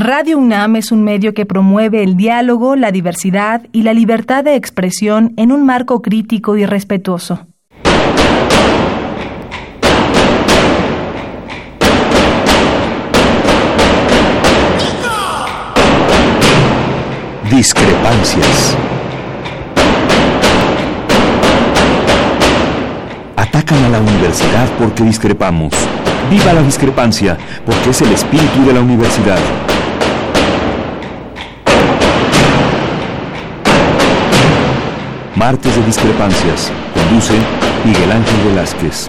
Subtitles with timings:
[0.00, 4.54] Radio UNAM es un medio que promueve el diálogo, la diversidad y la libertad de
[4.54, 7.48] expresión en un marco crítico y respetuoso.
[17.50, 18.76] Discrepancias.
[23.34, 25.72] Atacan a la universidad porque discrepamos.
[26.30, 27.36] Viva la discrepancia,
[27.66, 29.38] porque es el espíritu de la universidad.
[35.38, 36.72] Martes de Discrepancias.
[36.92, 37.34] Conduce
[37.84, 39.08] Miguel Ángel Velázquez.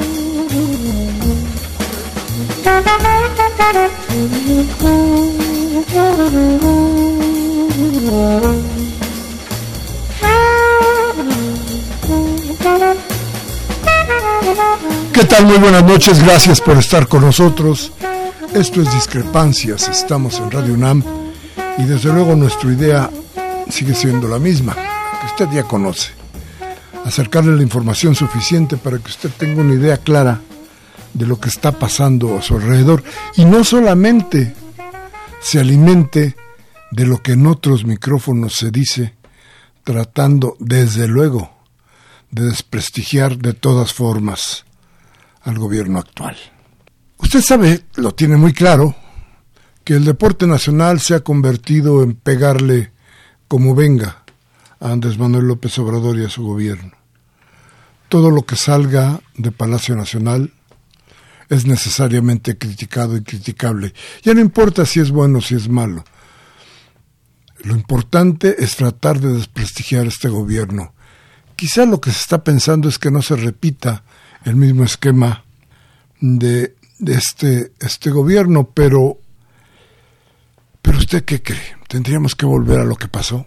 [15.13, 15.45] ¿Qué tal?
[15.45, 17.91] Muy buenas noches, gracias por estar con nosotros.
[18.53, 21.03] Esto es Discrepancias, estamos en Radio UNAM
[21.77, 23.09] y desde luego nuestra idea
[23.69, 26.11] sigue siendo la misma, que usted ya conoce.
[27.05, 30.41] Acercarle la información suficiente para que usted tenga una idea clara
[31.13, 33.03] de lo que está pasando a su alrededor
[33.35, 34.53] y no solamente
[35.41, 36.35] se alimente
[36.91, 39.15] de lo que en otros micrófonos se dice,
[39.83, 41.51] tratando desde luego
[42.29, 44.65] de desprestigiar de todas formas
[45.41, 46.37] al gobierno actual.
[47.17, 48.95] Usted sabe, lo tiene muy claro,
[49.83, 52.91] que el deporte nacional se ha convertido en pegarle
[53.47, 54.23] como venga
[54.79, 56.91] a Andrés Manuel López Obrador y a su gobierno.
[58.09, 60.53] Todo lo que salga de Palacio Nacional
[61.51, 63.93] es necesariamente criticado y criticable.
[64.23, 66.05] Ya no importa si es bueno o si es malo.
[67.63, 70.93] Lo importante es tratar de desprestigiar este gobierno.
[71.57, 74.05] Quizá lo que se está pensando es que no se repita
[74.45, 75.43] el mismo esquema
[76.21, 79.19] de, este, este gobierno, pero,
[80.81, 81.75] pero usted qué cree?
[81.89, 83.45] ¿Tendríamos que volver a lo que pasó?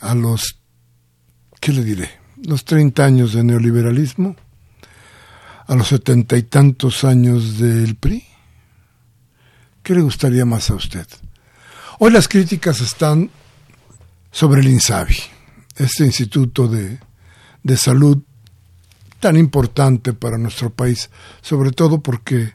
[0.00, 0.60] A los,
[1.60, 2.10] ¿qué le diré?
[2.36, 4.36] Los 30 años de neoliberalismo,
[5.68, 8.24] a los setenta y tantos años del PRI.
[9.82, 11.06] ¿Qué le gustaría más a usted?
[11.98, 13.30] Hoy las críticas están
[14.30, 15.16] sobre el INSABI,
[15.76, 16.98] este instituto de,
[17.62, 18.18] de salud
[19.20, 21.10] tan importante para nuestro país,
[21.42, 22.54] sobre todo porque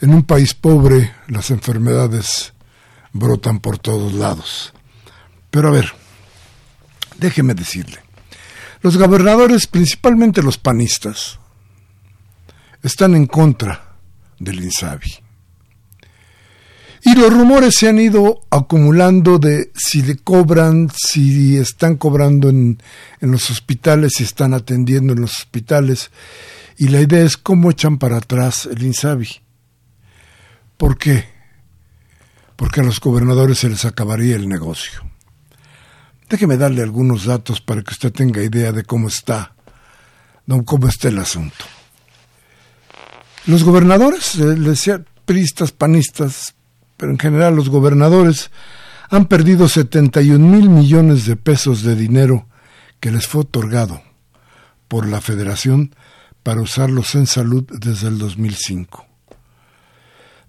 [0.00, 2.52] en un país pobre las enfermedades
[3.12, 4.74] brotan por todos lados.
[5.50, 5.92] Pero a ver,
[7.18, 8.00] déjeme decirle,
[8.82, 11.38] los gobernadores, principalmente los panistas,
[12.82, 13.96] están en contra
[14.38, 15.26] del INSABI.
[17.04, 22.82] Y los rumores se han ido acumulando de si le cobran, si están cobrando en,
[23.20, 26.10] en, los hospitales, si están atendiendo en los hospitales.
[26.78, 29.28] Y la idea es cómo echan para atrás el INSABI.
[30.76, 31.26] ¿Por qué?
[32.56, 35.02] Porque a los gobernadores se les acabaría el negocio.
[36.28, 39.54] Déjeme darle algunos datos para que usted tenga idea de cómo está,
[40.64, 41.64] cómo está el asunto.
[43.46, 46.56] Los gobernadores, les decía, priistas, panistas,
[46.96, 48.50] pero en general los gobernadores
[49.08, 52.48] han perdido 71 mil millones de pesos de dinero
[52.98, 54.02] que les fue otorgado
[54.88, 55.94] por la Federación
[56.42, 59.06] para usarlos en salud desde el 2005.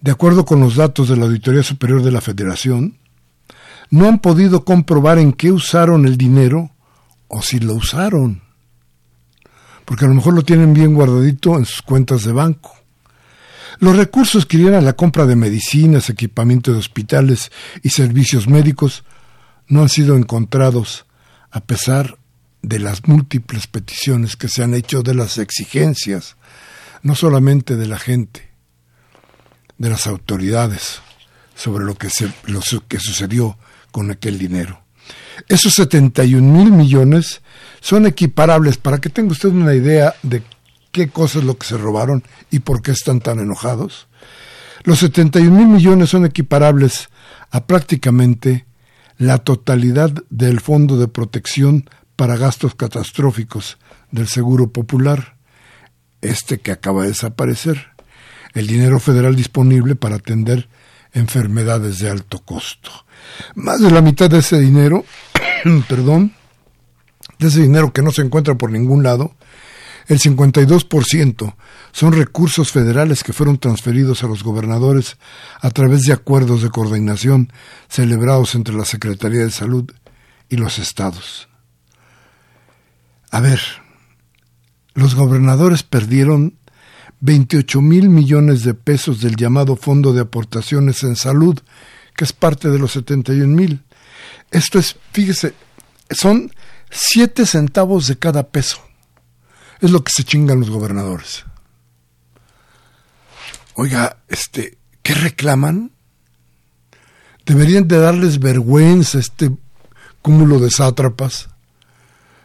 [0.02, 2.98] De acuerdo con los datos de la Auditoría Superior de la Federación,
[3.90, 6.72] no han podido comprobar en qué usaron el dinero
[7.28, 8.42] o si lo usaron,
[9.86, 12.74] porque a lo mejor lo tienen bien guardadito en sus cuentas de banco.
[13.80, 17.52] Los recursos que irían a la compra de medicinas, equipamiento de hospitales
[17.84, 19.04] y servicios médicos
[19.68, 21.06] no han sido encontrados
[21.52, 22.18] a pesar
[22.62, 26.36] de las múltiples peticiones que se han hecho de las exigencias,
[27.04, 28.50] no solamente de la gente,
[29.78, 31.02] de las autoridades,
[31.56, 33.58] sobre lo que, se, lo que sucedió
[33.92, 34.84] con aquel dinero.
[35.48, 37.42] Esos 71 mil millones
[37.80, 40.44] son equiparables, para que tenga usted una idea de
[40.92, 44.08] qué cosa es lo que se robaron y por qué están tan enojados.
[44.84, 47.10] Los 71 mil millones son equiparables
[47.52, 48.66] a prácticamente
[49.18, 53.78] la totalidad del Fondo de Protección para Gastos Catastróficos
[54.12, 55.36] del Seguro Popular,
[56.22, 57.88] este que acaba de desaparecer,
[58.54, 60.68] el dinero federal disponible para atender
[61.14, 62.92] enfermedades de alto costo.
[63.56, 65.06] Más de la mitad de ese dinero,
[65.90, 66.34] perdón,
[67.40, 69.36] de ese dinero que no se encuentra por ningún lado,
[70.08, 71.56] el 52%
[71.92, 75.18] son recursos federales que fueron transferidos a los gobernadores
[75.60, 77.52] a través de acuerdos de coordinación
[77.90, 79.92] celebrados entre la Secretaría de Salud
[80.50, 81.50] y los estados.
[83.32, 83.60] A ver,
[84.94, 86.58] los gobernadores perdieron
[87.20, 91.60] 28 mil millones de pesos del llamado Fondo de Aportaciones en Salud,
[92.16, 93.84] que es parte de los 71 mil.
[94.52, 95.54] Esto es, fíjese,
[96.10, 96.54] son
[96.90, 98.87] 7 centavos de cada peso.
[99.80, 101.46] Es lo que se chingan los gobernadores.
[103.76, 105.92] Oiga, este, ¿qué reclaman?
[107.46, 109.52] Deberían de darles vergüenza este
[110.22, 111.50] cúmulo de sátrapas,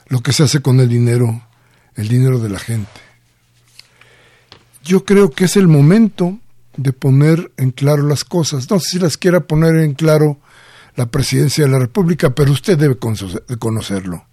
[0.09, 1.43] lo que se hace con el dinero,
[1.97, 3.01] el dinero de la gente.
[4.85, 6.39] Yo creo que es el momento
[6.77, 8.71] de poner en claro las cosas.
[8.71, 10.39] No sé si las quiera poner en claro
[10.97, 12.99] la presidencia de la República, pero usted debe
[13.59, 14.27] conocerlo.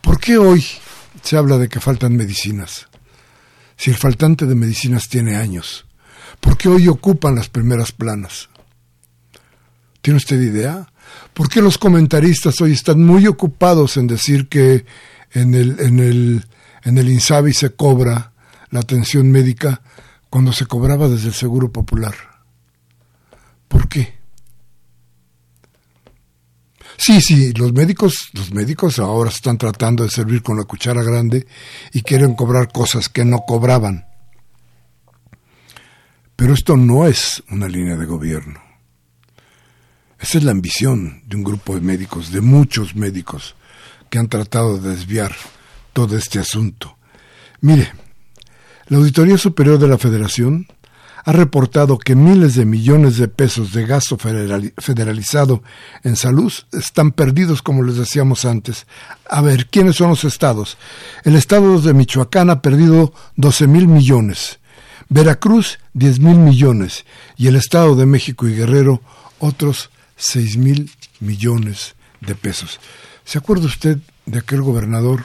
[0.00, 0.64] ¿Por qué hoy
[1.22, 2.88] se habla de que faltan medicinas?
[3.76, 5.86] Si el faltante de medicinas tiene años,
[6.40, 8.48] ¿por qué hoy ocupan las primeras planas?
[10.00, 10.90] ¿Tiene usted idea?
[11.34, 14.84] ¿Por qué los comentaristas hoy están muy ocupados en decir que
[15.32, 16.46] en el, en el,
[16.84, 18.32] en el INSABI se cobra
[18.70, 19.82] la atención médica
[20.30, 22.14] cuando se cobraba desde el Seguro Popular?
[23.68, 24.17] ¿Por qué?
[27.00, 31.46] Sí, sí, los médicos, los médicos ahora están tratando de servir con la cuchara grande
[31.92, 34.04] y quieren cobrar cosas que no cobraban.
[36.34, 38.60] Pero esto no es una línea de gobierno.
[40.18, 43.54] Esa es la ambición de un grupo de médicos, de muchos médicos,
[44.10, 45.36] que han tratado de desviar
[45.92, 46.98] todo este asunto.
[47.60, 47.92] Mire,
[48.88, 50.66] la Auditoría Superior de la Federación
[51.28, 55.62] ha reportado que miles de millones de pesos de gasto federalizado
[56.02, 58.86] en salud están perdidos, como les decíamos antes.
[59.28, 60.78] A ver, ¿quiénes son los estados?
[61.24, 64.58] El estado de Michoacán ha perdido 12 mil millones,
[65.10, 67.04] Veracruz 10 mil millones
[67.36, 69.02] y el estado de México y Guerrero
[69.38, 70.90] otros 6 mil
[71.20, 72.80] millones de pesos.
[73.26, 75.24] ¿Se acuerda usted de aquel gobernador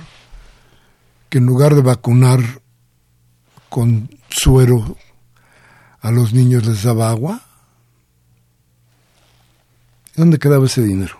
[1.29, 2.41] que en lugar de vacunar
[3.69, 4.97] con suero
[6.03, 7.41] a los niños les daba agua?
[10.15, 11.17] ¿Dónde quedaba ese dinero?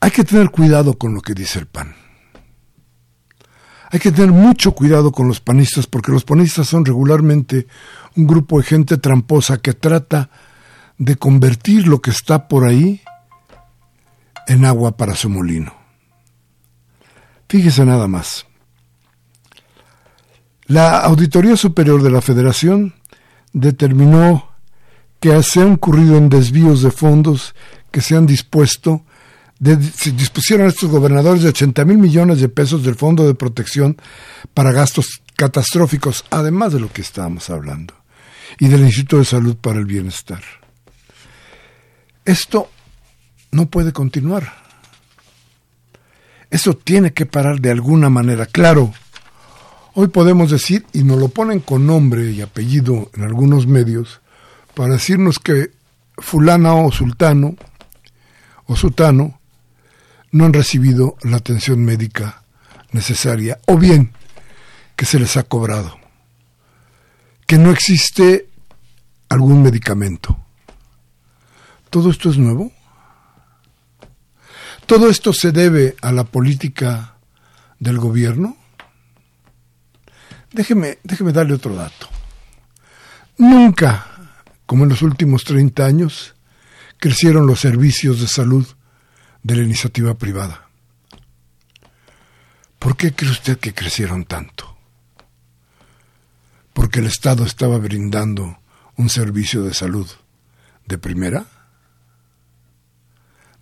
[0.00, 1.94] Hay que tener cuidado con lo que dice el PAN.
[3.90, 7.68] Hay que tener mucho cuidado con los panistas porque los panistas son regularmente
[8.16, 10.28] un grupo de gente tramposa que trata
[10.98, 13.00] de convertir lo que está por ahí
[14.48, 15.72] en agua para su molino.
[17.48, 18.47] Fíjese nada más.
[20.68, 22.94] La Auditoría Superior de la Federación
[23.54, 24.50] determinó
[25.18, 27.54] que se han ocurrido en desvíos de fondos
[27.90, 29.02] que se han dispuesto,
[29.60, 33.96] se dispusieron estos gobernadores de 80 mil millones de pesos del Fondo de Protección
[34.52, 37.94] para gastos catastróficos, además de lo que estábamos hablando,
[38.58, 40.42] y del Instituto de Salud para el Bienestar.
[42.26, 42.70] Esto
[43.52, 44.52] no puede continuar.
[46.50, 48.44] Eso tiene que parar de alguna manera.
[48.44, 48.92] Claro,
[50.00, 54.20] Hoy podemos decir, y nos lo ponen con nombre y apellido en algunos medios,
[54.74, 55.72] para decirnos que
[56.18, 57.56] fulana o sultano
[58.66, 59.40] o sultano
[60.30, 62.44] no han recibido la atención médica
[62.92, 64.12] necesaria, o bien
[64.94, 65.98] que se les ha cobrado,
[67.48, 68.48] que no existe
[69.28, 70.38] algún medicamento.
[71.90, 72.70] ¿Todo esto es nuevo?
[74.86, 77.16] ¿Todo esto se debe a la política
[77.80, 78.56] del gobierno?
[80.52, 82.08] Déjeme, déjeme darle otro dato.
[83.36, 84.06] Nunca,
[84.66, 86.34] como en los últimos 30 años,
[86.98, 88.66] crecieron los servicios de salud
[89.42, 90.68] de la iniciativa privada.
[92.78, 94.76] ¿Por qué cree usted que crecieron tanto?
[96.72, 98.58] ¿Porque el Estado estaba brindando
[98.96, 100.08] un servicio de salud
[100.86, 101.46] de primera?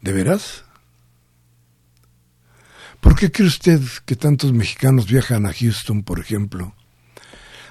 [0.02, 0.65] ¿De veras?
[3.06, 6.74] ¿Por qué cree usted que tantos mexicanos viajan a Houston, por ejemplo,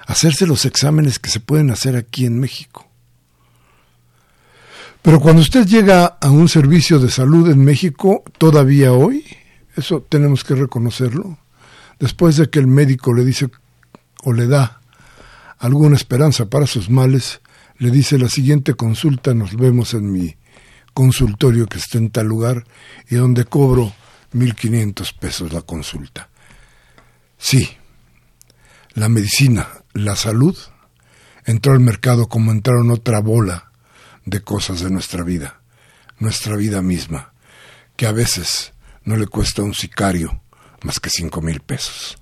[0.06, 2.88] a hacerse los exámenes que se pueden hacer aquí en México?
[5.02, 9.26] Pero cuando usted llega a un servicio de salud en México, todavía hoy,
[9.76, 11.36] eso tenemos que reconocerlo,
[12.00, 13.50] después de que el médico le dice
[14.24, 14.80] o le da
[15.58, 17.42] alguna esperanza para sus males,
[17.76, 20.34] le dice la siguiente consulta, nos vemos en mi
[20.94, 22.64] consultorio que está en tal lugar
[23.10, 23.92] y donde cobro
[24.36, 26.28] 1.500 pesos la consulta.
[27.38, 27.68] Sí,
[28.94, 30.56] la medicina, la salud,
[31.44, 33.72] entró al mercado como entraron otra bola
[34.24, 35.60] de cosas de nuestra vida,
[36.18, 37.32] nuestra vida misma,
[37.96, 38.72] que a veces
[39.04, 40.42] no le cuesta a un sicario
[40.82, 42.16] más que cinco mil pesos.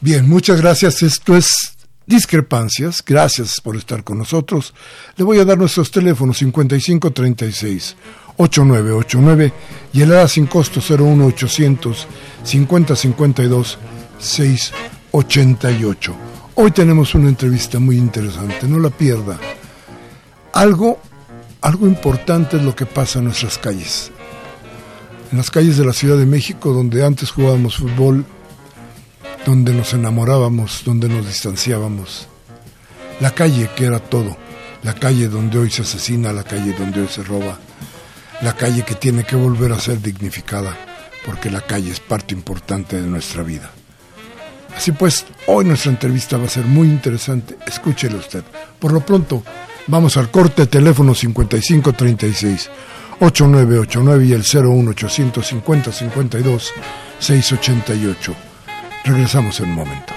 [0.00, 1.02] Bien, muchas gracias.
[1.02, 1.74] Esto es
[2.06, 3.02] Discrepancias.
[3.04, 4.74] Gracias por estar con nosotros.
[5.16, 7.96] Le voy a dar nuestros teléfonos 5536
[8.36, 9.52] 8989
[9.92, 12.06] y el ADA sin costo 01800
[12.42, 13.78] 5052
[14.18, 16.14] 688.
[16.56, 19.38] Hoy tenemos una entrevista muy interesante, no la pierda.
[20.52, 21.00] Algo,
[21.60, 24.10] algo importante es lo que pasa en nuestras calles.
[25.32, 28.24] En las calles de la Ciudad de México, donde antes jugábamos fútbol,
[29.44, 32.28] donde nos enamorábamos, donde nos distanciábamos.
[33.20, 34.36] La calle que era todo,
[34.82, 37.58] la calle donde hoy se asesina, la calle donde hoy se roba,
[38.42, 40.76] la calle que tiene que volver a ser dignificada,
[41.24, 43.70] porque la calle es parte importante de nuestra vida.
[44.76, 47.56] Así pues, hoy nuestra entrevista va a ser muy interesante.
[47.66, 48.42] Escúchele usted.
[48.78, 49.42] Por lo pronto,
[49.86, 52.70] vamos al corte teléfono 5536
[53.20, 56.72] 8989 y el 01850 52
[57.18, 58.34] 688.
[59.04, 60.12] Regresamos en un momento.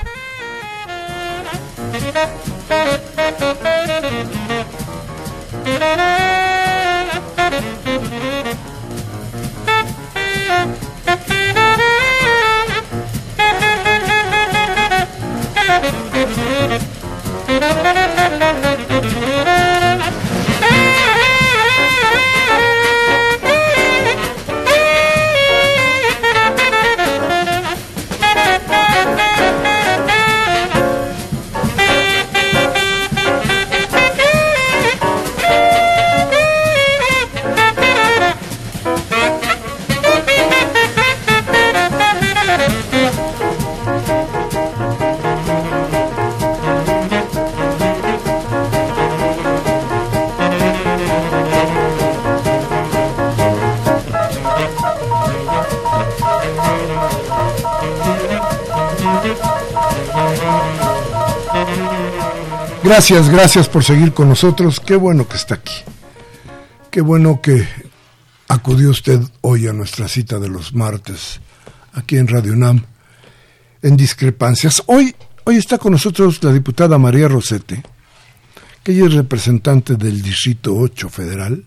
[62.97, 64.79] Gracias, gracias por seguir con nosotros.
[64.79, 65.83] Qué bueno que está aquí.
[66.89, 67.63] Qué bueno que
[68.47, 71.39] acudió usted hoy a nuestra cita de los martes
[71.93, 72.83] aquí en Radio UNAM
[73.83, 74.81] en discrepancias.
[74.87, 75.13] Hoy,
[75.43, 77.83] hoy está con nosotros la diputada María Rosete,
[78.81, 81.65] que ella es representante del Distrito 8 Federal,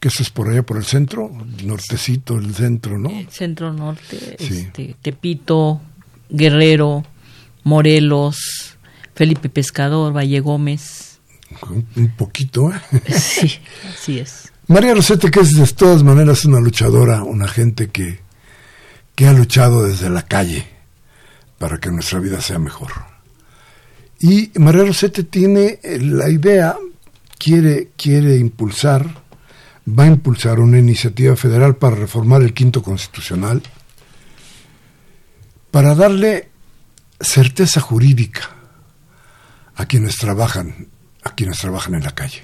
[0.00, 3.10] que eso es por allá por el centro, el nortecito, el centro, ¿no?
[3.30, 5.82] centro norte, este, Tepito,
[6.30, 7.04] Guerrero,
[7.62, 8.55] Morelos,
[9.16, 11.20] Felipe Pescador, Valle Gómez.
[11.96, 12.80] Un poquito, ¿eh?
[13.18, 13.58] Sí,
[13.88, 14.52] así es.
[14.66, 18.20] María Rosete, que es de todas maneras una luchadora, una gente que,
[19.14, 20.66] que ha luchado desde la calle
[21.58, 22.92] para que nuestra vida sea mejor.
[24.20, 26.76] Y María Rosete tiene eh, la idea,
[27.38, 29.22] quiere, quiere impulsar,
[29.88, 33.62] va a impulsar una iniciativa federal para reformar el quinto constitucional,
[35.70, 36.50] para darle
[37.18, 38.55] certeza jurídica
[39.76, 40.88] a quienes trabajan,
[41.22, 42.42] a quienes trabajan en la calle.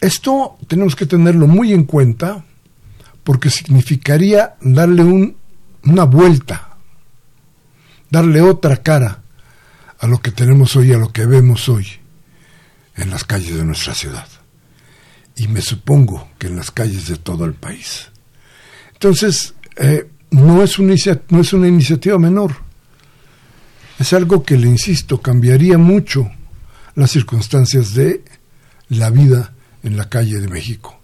[0.00, 2.44] Esto tenemos que tenerlo muy en cuenta
[3.24, 5.36] porque significaría darle un,
[5.84, 6.76] una vuelta,
[8.08, 9.22] darle otra cara
[9.98, 11.86] a lo que tenemos hoy, a lo que vemos hoy
[12.96, 14.26] en las calles de nuestra ciudad.
[15.36, 18.08] Y me supongo que en las calles de todo el país.
[18.94, 20.94] Entonces, eh, no, es una,
[21.28, 22.69] no es una iniciativa menor
[24.00, 26.30] es algo que, le insisto, cambiaría mucho
[26.94, 28.22] las circunstancias de
[28.88, 29.52] la vida
[29.82, 30.98] en la calle de México.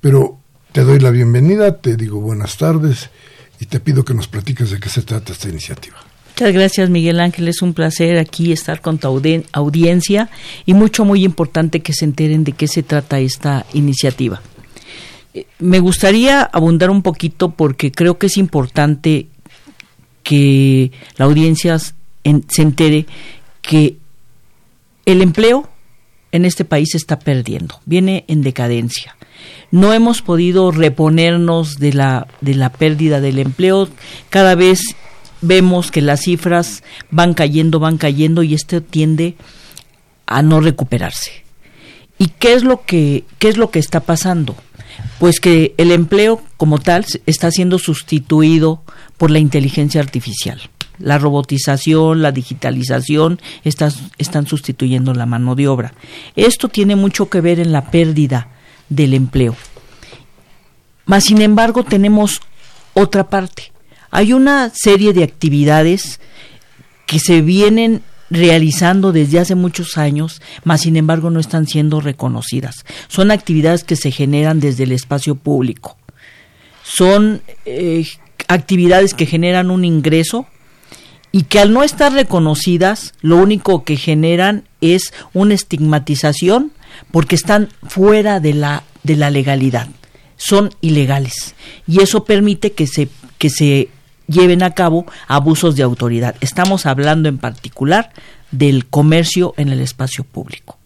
[0.00, 0.38] Pero
[0.70, 3.10] te doy la bienvenida, te digo buenas tardes
[3.58, 5.96] y te pido que nos platiques de qué se trata esta iniciativa.
[6.28, 9.08] Muchas gracias Miguel Ángel, es un placer aquí estar con tu
[9.52, 10.30] audiencia
[10.64, 14.40] y mucho, muy importante que se enteren de qué se trata esta iniciativa.
[15.34, 19.26] Eh, me gustaría abundar un poquito porque creo que es importante
[20.22, 21.76] que la audiencia
[22.48, 23.06] se entere
[23.62, 23.96] que
[25.06, 25.68] el empleo
[26.32, 29.16] en este país está perdiendo, viene en decadencia.
[29.70, 33.88] No hemos podido reponernos de la, de la pérdida del empleo.
[34.28, 34.96] Cada vez
[35.40, 39.36] vemos que las cifras van cayendo, van cayendo y esto tiende
[40.26, 41.44] a no recuperarse.
[42.18, 44.54] ¿Y qué es lo que qué es lo que está pasando?
[45.18, 48.82] Pues que el empleo como tal está siendo sustituido
[49.16, 50.60] por la inteligencia artificial.
[51.00, 55.94] La robotización, la digitalización están sustituyendo la mano de obra.
[56.36, 58.48] Esto tiene mucho que ver en la pérdida
[58.88, 59.56] del empleo.
[61.06, 62.40] Mas, sin embargo, tenemos
[62.94, 63.72] otra parte.
[64.10, 66.20] Hay una serie de actividades
[67.06, 72.84] que se vienen realizando desde hace muchos años, mas sin embargo no están siendo reconocidas.
[73.08, 75.96] Son actividades que se generan desde el espacio público.
[76.84, 78.06] Son eh,
[78.46, 80.46] actividades que generan un ingreso
[81.32, 86.72] y que al no estar reconocidas, lo único que generan es una estigmatización
[87.10, 89.88] porque están fuera de la, de la legalidad,
[90.36, 91.54] son ilegales.
[91.86, 93.08] Y eso permite que se,
[93.38, 93.88] que se
[94.26, 96.36] lleven a cabo abusos de autoridad.
[96.40, 98.10] Estamos hablando en particular
[98.50, 100.78] del comercio en el espacio público.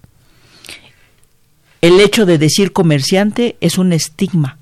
[1.80, 4.58] El hecho de decir comerciante es un estigma,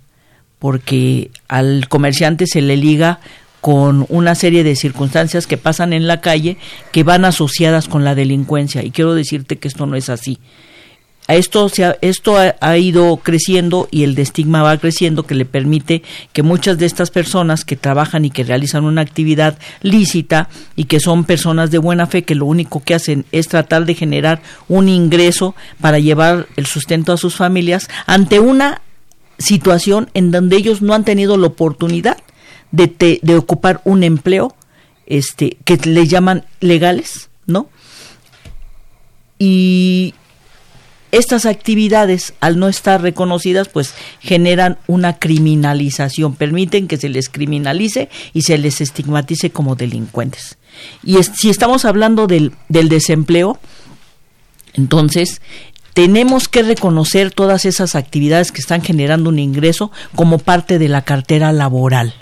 [0.58, 3.20] porque al comerciante se le liga
[3.62, 6.56] con una serie de circunstancias que pasan en la calle
[6.90, 8.82] que van asociadas con la delincuencia.
[8.82, 10.40] Y quiero decirte que esto no es así.
[11.28, 15.44] Esto, se ha, esto ha, ido creciendo y el de estigma va creciendo que le
[15.44, 16.02] permite
[16.32, 20.98] que muchas de estas personas que trabajan y que realizan una actividad lícita y que
[20.98, 24.88] son personas de buena fe que lo único que hacen es tratar de generar un
[24.88, 28.82] ingreso para llevar el sustento a sus familias ante una
[29.38, 32.16] situación en donde ellos no han tenido la oportunidad
[32.72, 34.54] de, de ocupar un empleo
[35.06, 37.68] este que le llaman legales, ¿no?
[39.38, 40.14] Y
[41.12, 48.08] estas actividades, al no estar reconocidas, pues generan una criminalización, permiten que se les criminalice
[48.32, 50.56] y se les estigmatice como delincuentes.
[51.04, 53.58] Y si estamos hablando del desempleo,
[54.72, 55.42] entonces
[55.92, 61.02] tenemos que reconocer todas esas actividades que están generando un ingreso como parte de la
[61.02, 62.14] cartera laboral.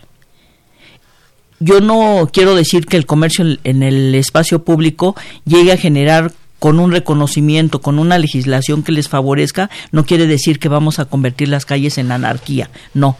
[1.60, 6.78] Yo no quiero decir que el comercio en el espacio público llegue a generar con
[6.78, 11.48] un reconocimiento, con una legislación que les favorezca, no quiere decir que vamos a convertir
[11.48, 12.70] las calles en anarquía.
[12.94, 13.16] No.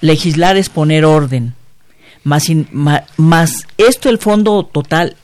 [0.00, 1.54] Legislar es poner orden.
[2.22, 2.50] Más,
[3.16, 5.16] más, esto el fondo total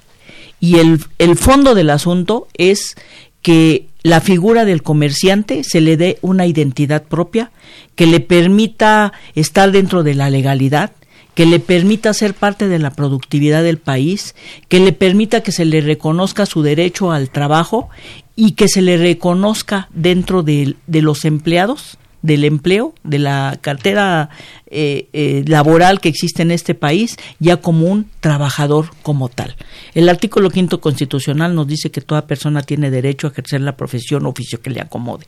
[0.60, 2.94] y el, el fondo del asunto es
[3.40, 7.52] que la figura del comerciante se le dé una identidad propia
[7.94, 10.92] que le permita estar dentro de la legalidad,
[11.34, 14.34] que le permita ser parte de la productividad del país,
[14.68, 17.88] que le permita que se le reconozca su derecho al trabajo
[18.36, 24.30] y que se le reconozca dentro de, los empleados, del empleo, de la cartera
[24.66, 29.56] eh, eh, laboral que existe en este país, ya como un trabajador como tal.
[29.94, 34.26] El artículo quinto constitucional nos dice que toda persona tiene derecho a ejercer la profesión
[34.26, 35.26] o oficio que le acomode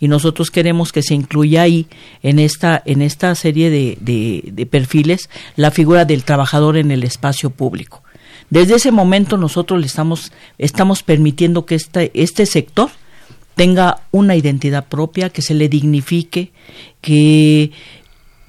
[0.00, 1.86] y nosotros queremos que se incluya ahí
[2.22, 7.50] en esta en esta serie de, de, perfiles la figura del trabajador en el espacio
[7.50, 8.02] público.
[8.50, 12.90] Desde ese momento nosotros le estamos estamos permitiendo que este este sector
[13.54, 16.52] tenga una identidad propia, que se le dignifique,
[17.00, 17.72] que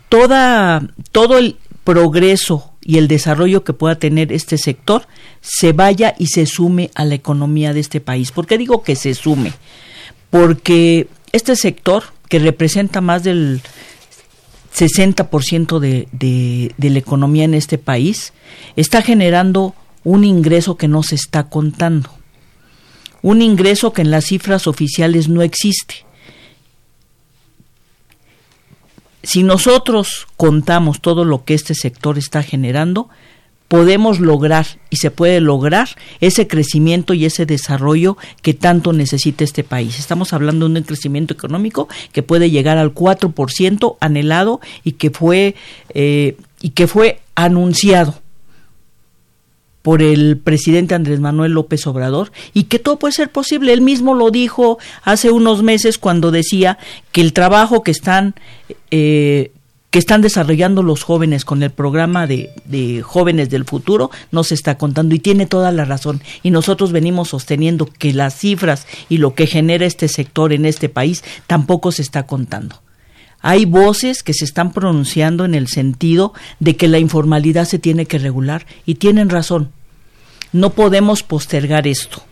[0.08, 5.08] toda todo el progreso y el desarrollo que pueda tener este sector
[5.42, 8.32] se vaya y se sume a la economía de este país.
[8.32, 9.54] ¿Por qué digo que se sume?
[10.30, 13.62] Porque este sector, que representa más del
[14.76, 18.34] 60% de, de, de la economía en este país,
[18.76, 22.10] está generando un ingreso que no se está contando.
[23.22, 26.06] Un ingreso que en las cifras oficiales no existe.
[29.24, 33.10] Si nosotros contamos todo lo que este sector está generando,
[33.70, 39.64] podemos lograr y se puede lograr ese crecimiento y ese desarrollo que tanto necesita este
[39.64, 40.00] país.
[40.00, 45.56] Estamos hablando de un crecimiento económico que puede llegar al 4% anhelado y que fue
[45.94, 48.16] eh, y que fue anunciado
[49.84, 53.72] por el presidente Andrés Manuel López Obrador y que todo puede ser posible.
[53.72, 56.80] Él mismo lo dijo hace unos meses cuando decía
[57.12, 58.34] que el trabajo que están
[58.90, 59.52] eh,
[59.90, 64.54] que están desarrollando los jóvenes con el programa de, de, jóvenes del futuro no se
[64.54, 66.22] está contando y tiene toda la razón.
[66.44, 70.90] Y nosotros venimos sosteniendo que las cifras y lo que genera este sector en este
[70.90, 72.82] país tampoco se está contando.
[73.42, 78.06] Hay voces que se están pronunciando en el sentido de que la informalidad se tiene
[78.06, 79.72] que regular y tienen razón.
[80.52, 82.24] No podemos postergar esto.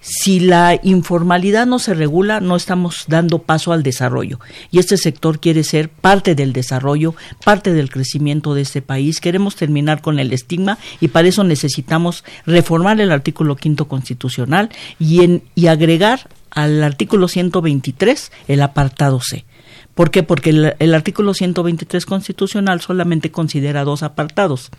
[0.00, 4.40] Si la informalidad no se regula, no estamos dando paso al desarrollo.
[4.70, 9.20] Y este sector quiere ser parte del desarrollo, parte del crecimiento de este país.
[9.20, 15.22] Queremos terminar con el estigma y para eso necesitamos reformar el artículo quinto constitucional y,
[15.22, 19.44] en, y agregar al artículo 123 el apartado C.
[19.94, 20.22] ¿Por qué?
[20.22, 24.70] Porque el, el artículo 123 constitucional solamente considera dos apartados,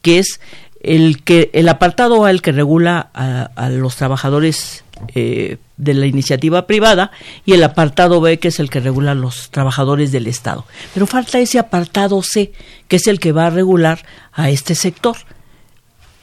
[0.00, 0.40] que es
[0.80, 6.66] el que el apartado A el que regula a, los trabajadores eh, de la iniciativa
[6.66, 7.10] privada
[7.44, 10.66] y el apartado B que es el que regula a los trabajadores del Estado.
[10.94, 12.52] Pero falta ese apartado C
[12.88, 15.16] que es el que va a regular a este sector.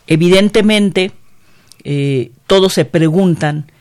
[0.07, 1.11] Evidentemente,
[1.83, 3.71] eh, todos se preguntan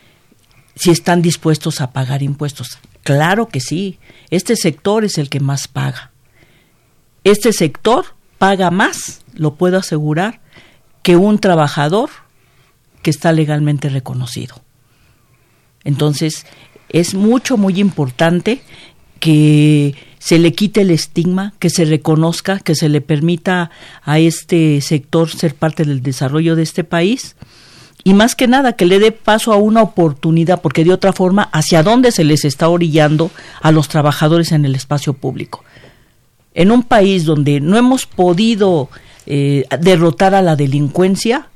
[0.75, 2.79] si están dispuestos a pagar impuestos.
[3.03, 3.99] Claro que sí,
[4.31, 6.11] este sector es el que más paga.
[7.25, 8.05] Este sector
[8.39, 10.41] paga más, lo puedo asegurar,
[11.07, 12.11] que un trabajador
[13.01, 14.57] que está legalmente reconocido.
[15.85, 16.47] Entonces,
[16.89, 18.61] es mucho, muy importante
[19.21, 23.71] que se le quite el estigma, que se reconozca, que se le permita
[24.03, 27.37] a este sector ser parte del desarrollo de este país
[28.03, 31.45] y más que nada que le dé paso a una oportunidad, porque de otra forma,
[31.53, 33.31] ¿hacia dónde se les está orillando
[33.63, 35.63] a los trabajadores en el espacio público?
[36.53, 38.91] En un país donde no hemos podido
[39.27, 41.49] eh, derrotar a la delincuencia,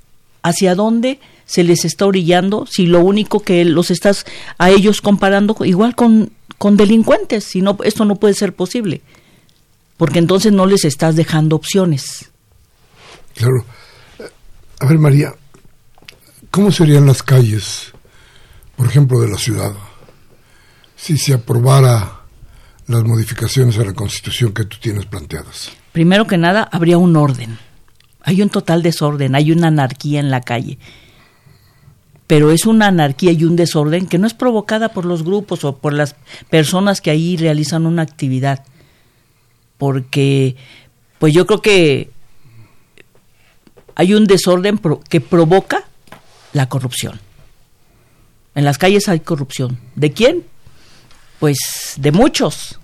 [0.43, 4.25] hacia dónde se les está orillando si lo único que los estás
[4.59, 9.03] a ellos comparando igual con, con delincuentes, si no, esto no puede ser posible,
[9.97, 12.31] porque entonces no les estás dejando opciones.
[13.35, 13.65] Claro.
[14.81, 15.35] A ver, María,
[16.51, 17.93] ¿cómo serían las calles,
[18.77, 19.73] por ejemplo, de la ciudad,
[20.97, 22.21] si se aprobara
[22.87, 25.71] las modificaciones a la Constitución que tú tienes planteadas?
[25.93, 27.59] Primero que nada, habría un orden.
[28.23, 30.79] Hay un total desorden, hay una anarquía en la calle.
[32.27, 35.77] Pero es una anarquía y un desorden que no es provocada por los grupos o
[35.77, 36.15] por las
[36.49, 38.65] personas que ahí realizan una actividad.
[39.79, 40.57] Porque,
[41.19, 42.11] pues yo creo que
[43.97, 45.85] hay un desorden que provoca
[46.53, 47.21] la corrupción.
[48.55, 49.79] En las calles hay corrupción.
[49.95, 50.45] ¿De quién?
[51.39, 51.59] Pues
[51.97, 52.79] de muchos,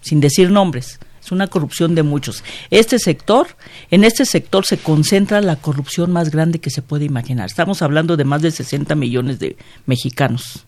[0.00, 0.98] sin decir nombres.
[1.26, 2.44] Es una corrupción de muchos.
[2.70, 3.48] Este sector,
[3.90, 7.46] en este sector se concentra la corrupción más grande que se puede imaginar.
[7.46, 10.66] Estamos hablando de más de 60 millones de mexicanos.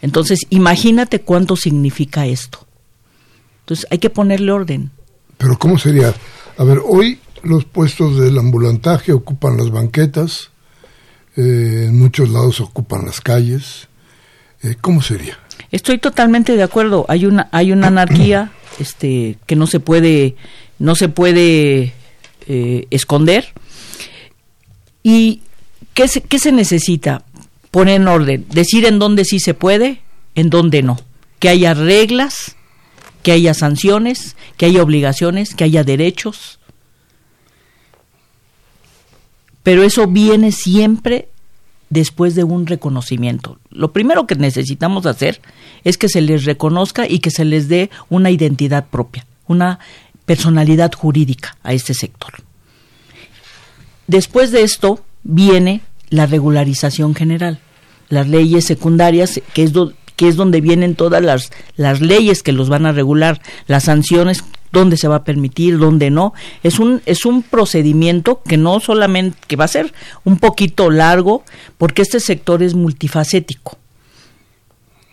[0.00, 2.68] Entonces, imagínate cuánto significa esto.
[3.62, 4.92] Entonces, hay que ponerle orden.
[5.38, 6.14] Pero ¿cómo sería?
[6.56, 10.52] A ver, hoy los puestos del ambulantaje ocupan las banquetas,
[11.36, 13.88] eh, en muchos lados ocupan las calles.
[14.62, 15.36] Eh, ¿Cómo sería?
[15.72, 17.06] Estoy totalmente de acuerdo.
[17.08, 20.36] Hay una, hay una anarquía este, que no se puede,
[20.78, 21.92] no se puede
[22.46, 23.48] eh, esconder.
[25.02, 25.40] ¿Y
[25.94, 27.24] qué se, qué se necesita?
[27.70, 30.00] Poner en orden, decir en dónde sí se puede,
[30.34, 31.00] en dónde no.
[31.38, 32.56] Que haya reglas,
[33.22, 36.58] que haya sanciones, que haya obligaciones, que haya derechos.
[39.62, 41.28] Pero eso viene siempre
[41.90, 43.58] después de un reconocimiento.
[43.68, 45.42] Lo primero que necesitamos hacer
[45.84, 49.80] es que se les reconozca y que se les dé una identidad propia, una
[50.24, 52.34] personalidad jurídica a este sector.
[54.06, 57.60] Después de esto viene la regularización general,
[58.08, 59.72] las leyes secundarias, que es,
[60.16, 64.44] que es donde vienen todas las, las leyes que los van a regular, las sanciones
[64.72, 66.32] dónde se va a permitir, dónde no.
[66.62, 69.92] Es un, es un procedimiento que no solamente, va a ser
[70.24, 71.44] un poquito largo,
[71.78, 73.78] porque este sector es multifacético.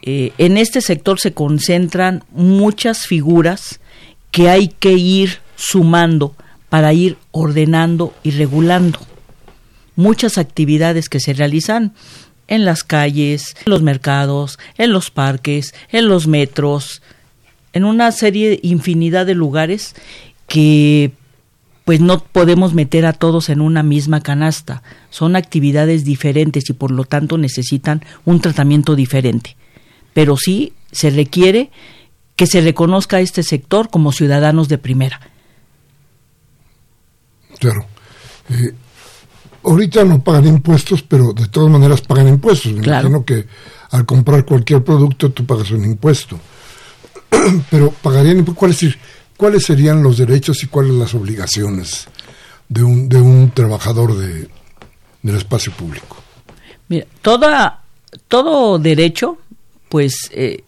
[0.04, 3.80] Eh, en este sector se concentran muchas figuras
[4.32, 6.36] que hay que ir sumando
[6.70, 9.00] para ir ordenando y regulando.
[9.96, 11.94] Muchas actividades que se realizan
[12.48, 17.02] en las calles, en los mercados, en los parques, en los metros,
[17.78, 19.96] en una serie, infinidad de lugares
[20.48, 21.12] que
[21.86, 24.84] pues no podemos meter a todos en una misma canasta.
[25.10, 29.56] Son actividades diferentes y por lo tanto necesitan un tratamiento diferente.
[30.14, 31.72] Pero sí se requiere
[32.36, 35.22] que se reconozca a este sector como ciudadanos de primera.
[37.60, 37.86] Claro.
[38.50, 38.74] Eh,
[39.64, 42.74] ahorita no pagan impuestos, pero de todas maneras pagan impuestos.
[42.74, 43.46] Me imagino que
[43.92, 46.38] al comprar cualquier producto tú pagas un impuesto.
[47.70, 48.98] pero pagarían ¿cuáles,
[49.36, 52.08] cuáles serían los derechos y cuáles las obligaciones
[52.70, 54.50] de un, de un trabajador de,
[55.22, 56.18] del espacio público?
[56.88, 57.84] Mira, toda,
[58.28, 59.38] todo derecho,
[59.90, 60.64] pues, eh,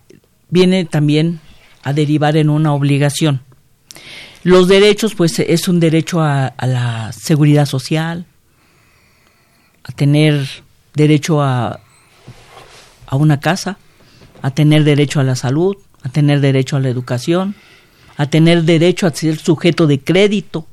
[0.49, 1.39] viene también
[1.83, 3.41] a derivar en una obligación.
[4.43, 8.25] Los derechos, pues, es un derecho a, a la seguridad social,
[9.83, 10.47] a tener
[10.93, 11.79] derecho a
[13.09, 13.77] a una casa,
[14.41, 17.55] a tener derecho a la salud, a tener derecho a la educación,
[18.17, 20.67] a tener derecho a ser sujeto de crédito.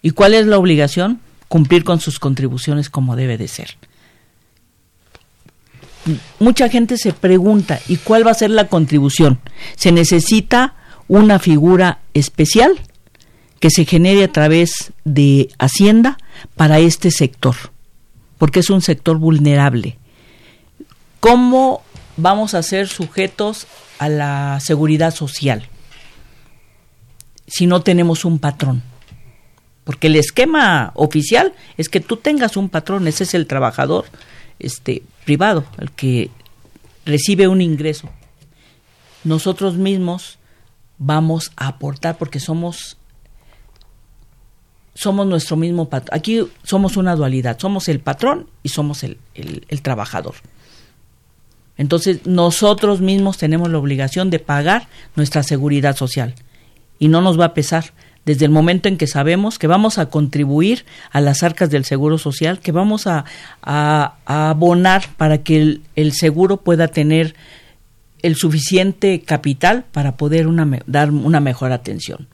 [0.00, 1.20] ¿Y cuál es la obligación?
[1.48, 3.76] Cumplir con sus contribuciones como debe de ser.
[6.40, 9.38] Mucha gente se pregunta, ¿y cuál va a ser la contribución?
[9.76, 10.74] Se necesita
[11.06, 12.80] una figura especial
[13.60, 16.18] que se genere a través de Hacienda
[16.56, 17.54] para este sector,
[18.38, 19.96] porque es un sector vulnerable.
[21.20, 21.84] ¿Cómo
[22.16, 23.68] vamos a ser sujetos
[24.04, 25.66] a la seguridad social
[27.46, 28.82] si no tenemos un patrón?
[29.84, 34.06] Porque el esquema oficial es que tú tengas un patrón, ese es el trabajador
[34.58, 36.30] este privado, el que
[37.04, 38.08] recibe un ingreso.
[39.24, 40.38] Nosotros mismos
[40.98, 42.96] vamos a aportar porque somos
[44.94, 46.16] somos nuestro mismo patrón.
[46.16, 50.34] Aquí somos una dualidad, somos el patrón y somos el, el, trabajador.
[51.76, 56.34] Entonces nosotros mismos tenemos la obligación de pagar nuestra seguridad social
[56.98, 57.92] y no nos va a pesar
[58.24, 62.18] desde el momento en que sabemos que vamos a contribuir a las arcas del seguro
[62.18, 63.24] social, que vamos a,
[63.62, 67.34] a, abonar para que el, seguro pueda tener
[68.22, 72.28] el suficiente capital para poder una, dar una mejor atención.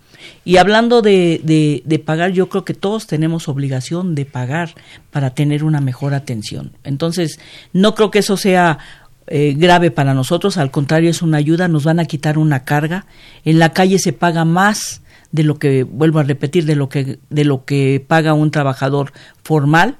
[0.44, 1.40] Y hablando de,
[1.85, 4.74] de, pagar, yo creo que todos tenemos obligación de pagar
[5.11, 6.72] para tener una mejor atención.
[6.85, 7.38] Entonces,
[7.72, 8.79] no creo que eso sea
[9.28, 13.06] eh, grave para nosotros, al contrario, es una ayuda, nos van a quitar una carga.
[13.44, 17.18] En la calle se paga más de lo que, vuelvo a repetir, de lo que,
[17.28, 19.12] de lo que paga un trabajador
[19.42, 19.96] formal,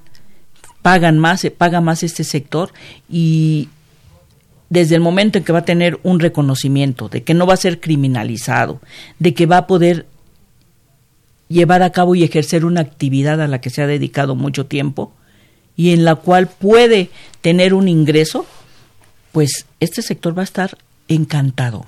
[0.81, 2.71] pagan más, se paga más este sector
[3.09, 3.69] y
[4.69, 7.57] desde el momento en que va a tener un reconocimiento, de que no va a
[7.57, 8.79] ser criminalizado,
[9.17, 10.05] de que va a poder
[11.47, 15.11] llevar a cabo y ejercer una actividad a la que se ha dedicado mucho tiempo
[15.75, 17.09] y en la cual puede
[17.41, 18.45] tener un ingreso,
[19.31, 21.85] pues este sector va a estar encantado,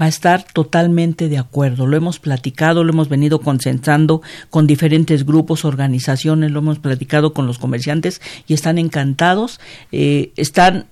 [0.00, 1.86] va a estar totalmente de acuerdo.
[1.86, 7.46] Lo hemos platicado, lo hemos venido consensando con diferentes grupos, organizaciones, lo hemos platicado con
[7.46, 9.60] los comerciantes y están encantados,
[9.92, 10.86] eh, están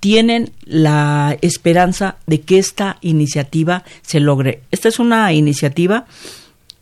[0.00, 4.62] tienen la esperanza de que esta iniciativa se logre.
[4.70, 6.06] Esta es una iniciativa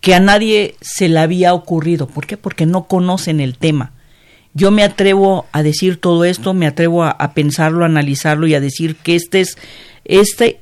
[0.01, 2.07] que a nadie se le había ocurrido.
[2.07, 2.37] ¿Por qué?
[2.37, 3.93] Porque no conocen el tema.
[4.55, 8.61] Yo me atrevo a decir todo esto, me atrevo a, pensarlo, a analizarlo y a
[8.61, 9.59] decir que este es,
[10.05, 10.61] este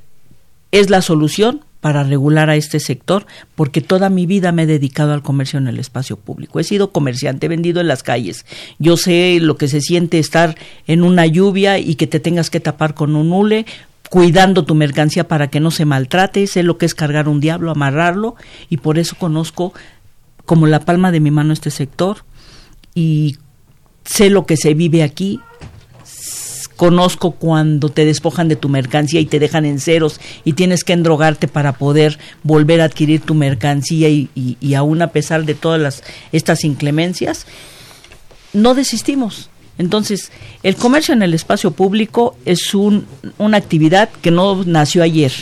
[0.71, 5.13] es la solución para regular a este sector, porque toda mi vida me he dedicado
[5.13, 6.59] al comercio en el espacio público.
[6.59, 8.47] He sido comerciante, he vendido en las calles.
[8.79, 12.61] Yo sé lo que se siente estar en una lluvia y que te tengas que
[12.61, 13.67] tapar con un hule,
[14.09, 17.71] cuidando tu mercancía para que no se maltrate, sé lo que es cargar un diablo,
[17.71, 18.37] amarrarlo,
[18.71, 19.75] y por eso conozco
[20.47, 22.19] como la palma de mi mano este sector
[22.95, 23.39] y
[24.05, 25.41] sé lo que se vive aquí,
[26.77, 30.93] conozco cuando te despojan de tu mercancía y te dejan en ceros y tienes que
[30.93, 35.81] endrogarte para poder volver a adquirir tu mercancía y, y, aún a pesar de todas
[35.81, 37.47] las, estas inclemencias,
[38.53, 39.49] no desistimos.
[39.79, 43.07] Entonces, el comercio en el espacio público es un,
[43.39, 45.33] una actividad que no nació ayer,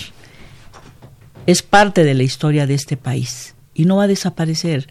[1.47, 4.89] es parte de la historia de este país y no va a desaparecer.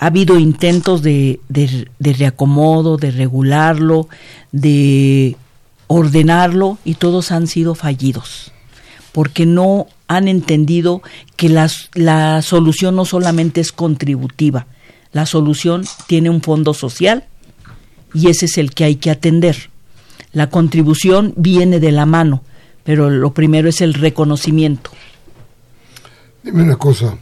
[0.00, 4.08] Ha habido intentos de, de reacomodo, de regularlo,
[4.50, 5.36] de
[5.92, 8.52] ordenarlo y todos han sido fallidos,
[9.12, 11.02] porque no han entendido
[11.36, 14.66] que la, la solución no solamente es contributiva,
[15.12, 17.24] la solución tiene un fondo social
[18.14, 19.70] y ese es el que hay que atender.
[20.32, 22.42] La contribución viene de la mano,
[22.84, 24.90] pero lo primero es el reconocimiento.
[26.42, 27.18] Dime una cosa.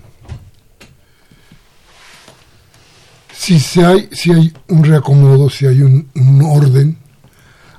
[3.48, 6.98] Si, se hay, si hay un reacomodo, si hay un, un orden,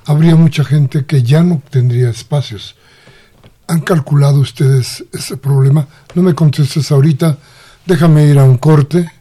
[0.04, 2.74] habría mucha gente que ya no tendría espacios.
[3.68, 5.86] ¿Han calculado ustedes ese problema?
[6.16, 7.38] No me contestes ahorita,
[7.86, 9.12] déjame ir a un corte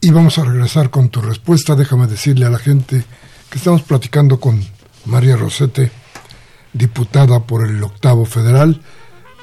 [0.00, 1.74] y vamos a regresar con tu respuesta.
[1.74, 3.04] Déjame decirle a la gente
[3.50, 4.64] que estamos platicando con
[5.06, 5.90] María Rosete,
[6.72, 8.80] diputada por el octavo federal,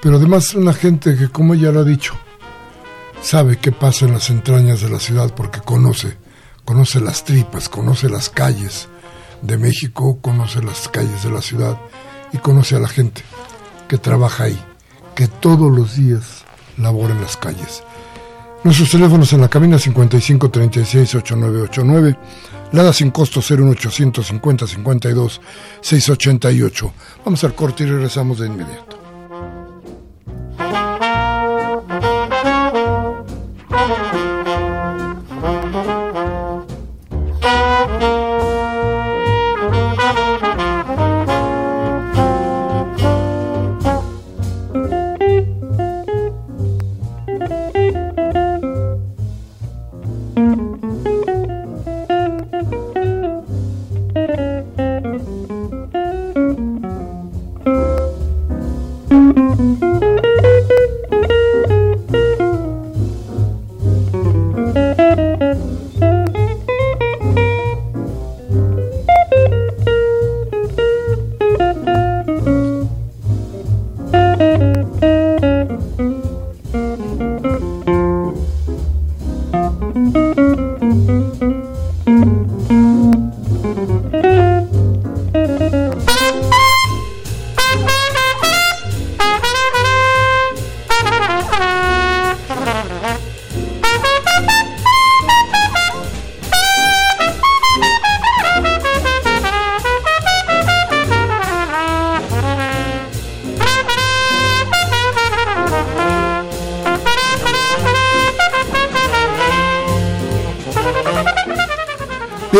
[0.01, 2.17] pero además una gente que, como ella lo ha dicho,
[3.25, 6.15] sabe qué pasa en las entrañas de la ciudad porque conoce,
[6.63, 8.87] conoce las tripas, conoce las calles,
[9.41, 11.75] de México, conoce las calles de la ciudad
[12.33, 13.23] y conoce a la gente
[13.87, 14.59] que trabaja ahí,
[15.15, 16.45] que todos los días
[16.77, 17.83] labora en las calles.
[18.63, 22.17] Nuestros teléfonos en la cabina 55 36 8989,
[22.73, 25.41] Lada sin costo 01850 52
[25.81, 26.93] 688.
[27.25, 29.04] Vamos al corte y regresamos de inmediato.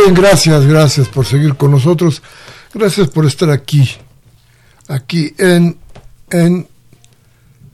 [0.06, 2.22] Bien, gracias, gracias por seguir con nosotros.
[2.72, 3.89] Gracias por estar aquí,
[4.88, 5.80] aquí en,
[6.30, 6.68] en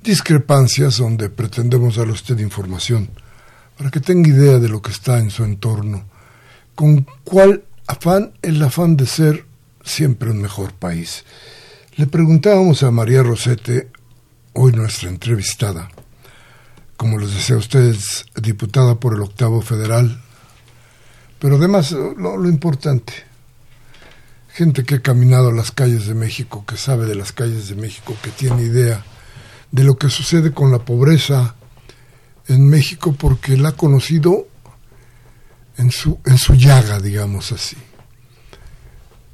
[0.02, 3.10] discrepancias donde pretendemos darle a usted información
[3.78, 6.06] para que tenga idea de lo que está en su entorno.
[6.74, 8.32] ¿Con cuál afán?
[8.42, 9.46] El afán de ser
[9.84, 11.26] siempre un mejor país.
[11.98, 13.90] Le preguntábamos a María Rosete,
[14.54, 15.92] hoy nuestra entrevistada,
[16.96, 20.22] como les decía a ustedes, diputada por el octavo federal,
[21.42, 23.14] pero además lo, lo importante,
[24.54, 28.16] gente que ha caminado las calles de México, que sabe de las calles de México,
[28.22, 29.04] que tiene idea
[29.72, 31.56] de lo que sucede con la pobreza
[32.48, 34.48] en México porque la ha conocido
[35.78, 37.78] en su, en su llaga, digamos así.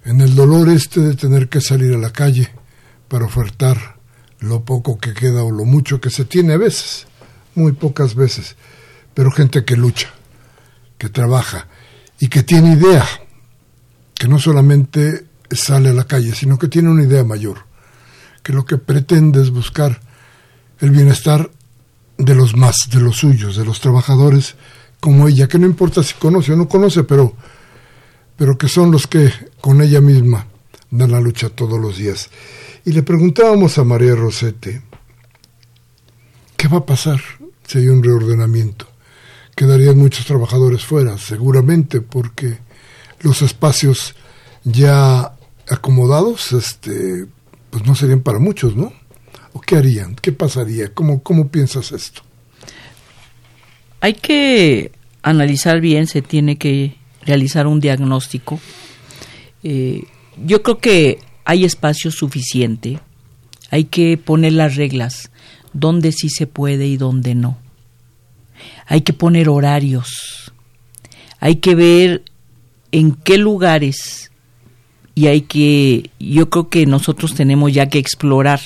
[0.06, 2.50] En el dolor este de tener que salir a la calle
[3.10, 3.98] para ofertar
[4.40, 7.06] lo poco que queda o lo mucho que se tiene a veces,
[7.54, 8.56] muy pocas veces,
[9.14, 10.08] pero gente que lucha,
[10.98, 11.68] que trabaja
[12.20, 13.06] y que tiene idea,
[14.14, 17.66] que no solamente sale a la calle, sino que tiene una idea mayor,
[18.44, 20.02] que lo que pretende es buscar
[20.80, 21.50] el bienestar
[22.18, 24.56] de los más, de los suyos, de los trabajadores
[25.00, 27.36] como ella, que no importa si conoce o no conoce, pero,
[28.36, 30.48] pero que son los que con ella misma
[30.90, 32.30] dan la lucha todos los días.
[32.86, 34.82] Y le preguntábamos a María Rosete,
[36.56, 37.22] ¿qué va a pasar
[37.68, 38.88] si hay un reordenamiento?
[39.58, 42.60] Quedarían muchos trabajadores fuera, seguramente, porque
[43.20, 44.16] los espacios
[44.64, 45.34] ya
[45.68, 47.26] acomodados, este,
[47.72, 48.94] pues no serían para muchos, ¿no?
[49.66, 50.16] qué harían?
[50.16, 50.94] ¿Qué pasaría?
[50.94, 52.22] ¿Cómo, cómo piensas esto?
[54.00, 54.92] Hay que
[55.22, 58.60] analizar bien, se tiene que realizar un diagnóstico.
[59.64, 60.04] Eh,
[60.46, 63.00] yo creo que hay espacio suficiente,
[63.72, 65.32] hay que poner las reglas,
[65.74, 67.58] donde sí se puede y donde no.
[68.86, 70.52] Hay que poner horarios,
[71.40, 72.24] hay que ver
[72.92, 74.32] en qué lugares
[75.16, 78.60] y hay que, yo creo que nosotros tenemos ya que explorar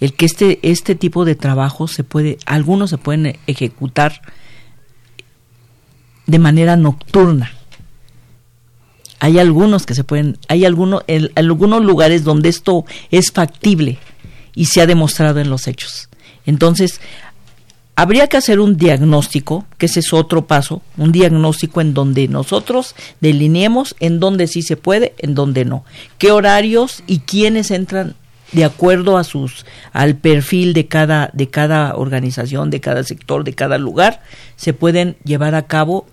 [0.00, 4.20] el que este, este tipo de trabajo se puede, algunos se pueden ejecutar
[6.26, 7.52] de manera nocturna.
[9.18, 11.02] Hay algunos que se pueden, hay algunos,
[11.34, 13.98] algunos lugares donde esto es factible
[14.54, 16.10] y se ha demostrado en los hechos.
[16.44, 17.00] Entonces,
[17.96, 22.94] habría que hacer un diagnóstico, que ese es otro paso, un diagnóstico en donde nosotros
[23.20, 25.84] delineemos en dónde sí se puede, en dónde no,
[26.18, 28.14] qué horarios y quiénes entran
[28.52, 33.54] de acuerdo a sus al perfil de cada de cada organización, de cada sector, de
[33.54, 34.22] cada lugar,
[34.54, 36.06] se pueden llevar a cabo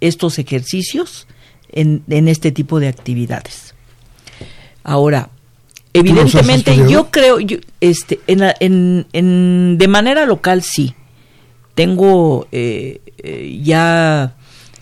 [0.00, 1.26] estos ejercicios
[1.70, 3.74] en, en este tipo de actividades.
[4.84, 5.28] Ahora,
[5.92, 10.94] evidentemente yo creo yo, este en, en, en, de manera local sí
[11.76, 14.34] tengo eh, eh, ya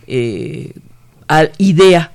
[0.07, 0.73] eh,
[1.57, 2.13] idea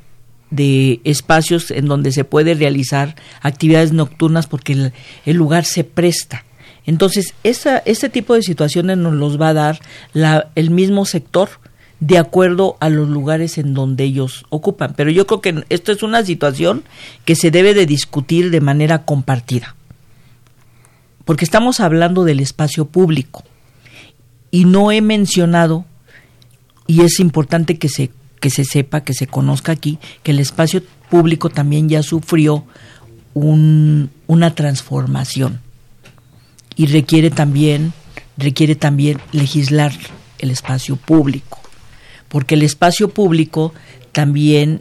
[0.51, 4.91] de espacios en donde se puede realizar actividades nocturnas porque
[5.27, 6.47] el, lugar se presta.
[6.87, 9.81] Entonces, esa, este tipo de situaciones nos los va a dar
[10.15, 11.51] la, el mismo sector
[12.01, 14.95] de acuerdo a los lugares en donde ellos ocupan.
[14.97, 16.85] Pero yo creo que esto es una situación
[17.27, 19.77] que se debe de discutir de manera compartida.
[21.27, 23.45] Porque estamos hablando del espacio público.
[24.51, 25.85] Y no he mencionado,
[26.87, 30.83] y es importante que se que se sepa, que se conozca aquí, que el espacio
[31.11, 32.65] público también ya sufrió
[33.35, 35.61] un, una transformación.
[36.75, 37.93] Y requiere también,
[38.39, 39.93] requiere también legislar
[40.39, 41.61] el espacio público,
[42.29, 43.75] porque el espacio público
[44.13, 44.81] también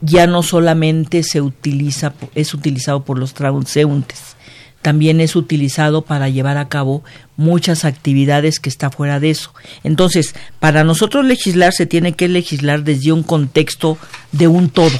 [0.00, 4.36] ya no solamente se utiliza, es utilizado por los transeúntes,
[4.82, 7.04] también es utilizado para llevar a cabo
[7.36, 9.52] muchas actividades que está fuera de eso.
[9.84, 13.98] Entonces, para nosotros legislar se tiene que legislar desde un contexto
[14.32, 14.98] de un todo,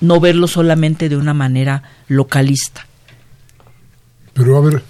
[0.00, 2.86] no verlo solamente de una manera localista.
[4.34, 4.82] Pero a ver,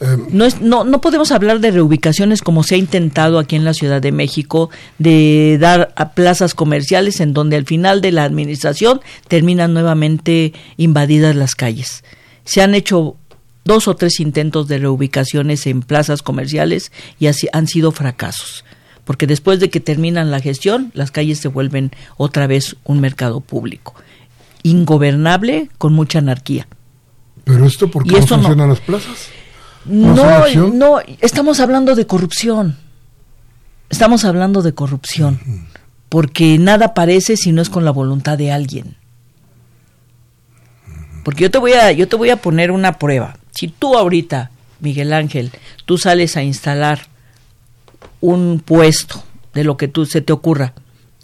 [0.00, 3.64] em, no, es, no, no podemos hablar de reubicaciones como se ha intentado aquí en
[3.64, 8.24] la Ciudad de México, de dar a plazas comerciales en donde al final de la
[8.24, 12.04] administración terminan nuevamente invadidas las calles
[12.44, 13.16] se han hecho
[13.64, 18.64] dos o tres intentos de reubicaciones en plazas comerciales y así han sido fracasos,
[19.04, 23.40] porque después de que terminan la gestión, las calles se vuelven otra vez un mercado
[23.40, 23.94] público,
[24.62, 26.68] ingobernable con mucha anarquía.
[27.44, 29.28] ¿Pero esto por qué no funcionan las plazas?
[29.84, 32.78] No, no, estamos hablando de corrupción.
[33.90, 35.38] Estamos hablando de corrupción,
[36.08, 38.96] porque nada parece si no es con la voluntad de alguien.
[41.24, 43.36] Porque yo te voy a, yo te voy a poner una prueba.
[43.50, 44.50] Si tú ahorita,
[44.80, 45.50] Miguel Ángel,
[45.84, 47.06] tú sales a instalar
[48.20, 49.22] un puesto
[49.54, 50.74] de lo que tú se te ocurra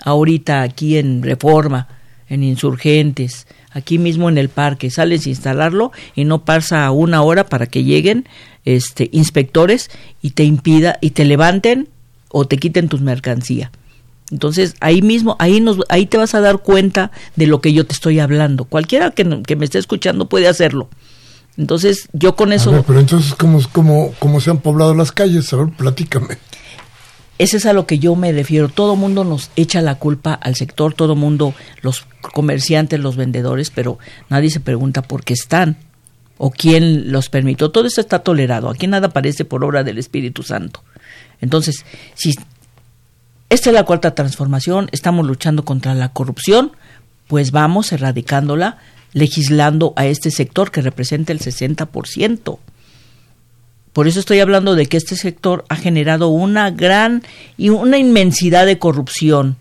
[0.03, 1.89] ahorita aquí en Reforma,
[2.29, 7.47] en Insurgentes, aquí mismo en el parque, sales a instalarlo y no pasa una hora
[7.47, 8.29] para que lleguen
[8.65, 9.91] este inspectores
[10.23, 11.89] y te impida y te levanten
[12.29, 13.71] o te quiten tus mercancía.
[14.31, 17.87] Entonces, ahí mismo, ahí nos ahí te vas a dar cuenta de lo que yo
[17.87, 18.65] te estoy hablando.
[18.65, 20.89] Cualquiera que, que me esté escuchando puede hacerlo.
[21.57, 22.85] Entonces, yo con eso...
[22.87, 25.53] pero entonces, ¿cómo, cómo, ¿cómo se han poblado las calles?
[25.53, 26.39] A ver, platícame.
[27.39, 28.69] Ese es a lo que yo me refiero.
[28.69, 33.99] Todo mundo nos echa la culpa al sector, todo mundo, los comerciantes, los vendedores, pero
[34.29, 35.79] nadie se pregunta por qué están
[36.37, 37.71] o quién los permitió.
[37.71, 38.71] Todo eso está tolerado.
[38.71, 40.83] Aquí nada aparece por obra del Espíritu Santo.
[41.41, 42.35] Entonces, si
[43.51, 46.71] esta es la cuarta transformación, estamos luchando contra la corrupción,
[47.27, 48.79] pues vamos erradicándola,
[49.13, 52.59] legislando a este sector que representa el 60%.
[53.93, 57.25] Por eso estoy hablando de que este sector ha generado una gran
[57.57, 59.57] y una inmensidad de corrupción.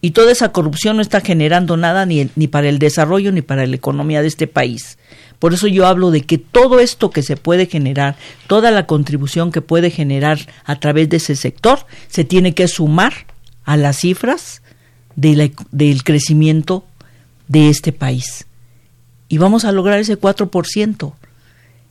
[0.00, 3.66] Y toda esa corrupción no está generando nada ni, ni para el desarrollo ni para
[3.66, 4.98] la economía de este país.
[5.44, 8.16] Por eso yo hablo de que todo esto que se puede generar,
[8.46, 13.12] toda la contribución que puede generar a través de ese sector, se tiene que sumar
[13.66, 14.62] a las cifras
[15.16, 16.86] del crecimiento
[17.46, 18.46] de este país.
[19.28, 21.12] Y vamos a lograr ese 4%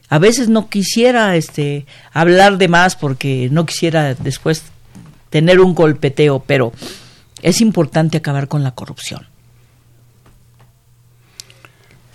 [0.09, 4.63] a veces no quisiera este hablar de más porque no quisiera después
[5.29, 6.73] tener un golpeteo, pero
[7.43, 9.27] es importante acabar con la corrupción.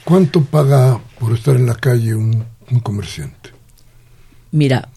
[0.08, 2.46] ¿Cuánto paga por estar en la calle un,
[2.82, 3.50] comerciante?
[4.52, 4.88] Mira,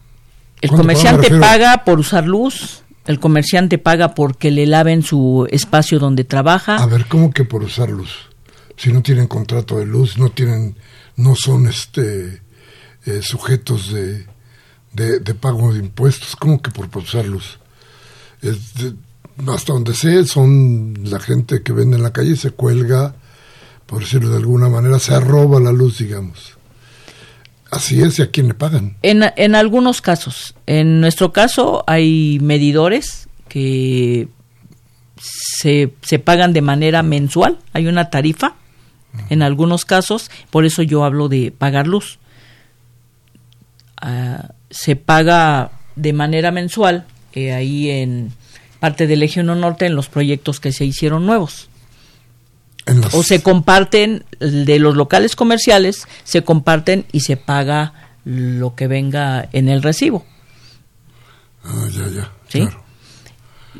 [0.62, 6.24] el comerciante paga por usar luz, el comerciante paga porque le laven su espacio donde
[6.24, 6.78] trabaja.
[6.78, 8.30] A ver, ¿cómo que por usar luz?
[8.78, 10.78] Si no tienen contrato de luz, no tienen,
[11.18, 12.42] no son este
[13.06, 14.26] eh, sujetos de,
[14.94, 17.60] de, pago de impuestos, como que por usarlos.
[19.46, 23.16] hasta donde sé, son la gente que vende en la calle, se cuelga,
[23.92, 26.58] por decirlo de alguna manera, se arroba la luz, digamos.
[27.70, 28.96] Así es, ¿y a quién le pagan?
[29.02, 30.56] En, en algunos casos.
[30.66, 34.30] En nuestro caso hay medidores que
[35.18, 38.56] se, se pagan de manera mensual, hay una tarifa
[39.30, 42.18] en algunos casos, por eso yo hablo de pagar luz.
[43.98, 48.32] Ah, se paga de manera mensual eh, ahí en
[48.80, 51.68] parte del Eje Norte en los proyectos que se hicieron nuevos.
[53.14, 57.94] O se comparten de los locales comerciales, se comparten y se paga
[58.26, 60.26] lo que venga en el recibo.
[61.64, 62.32] Ah, ya, ya.
[62.48, 62.68] ¿Sí?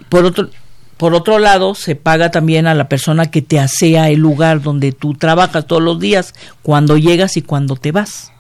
[0.08, 0.50] Por otro,
[0.98, 4.92] por otro lado, se paga también a la persona que te asea el lugar donde
[4.92, 8.32] tú trabajas todos los días, cuando llegas y cuando te vas.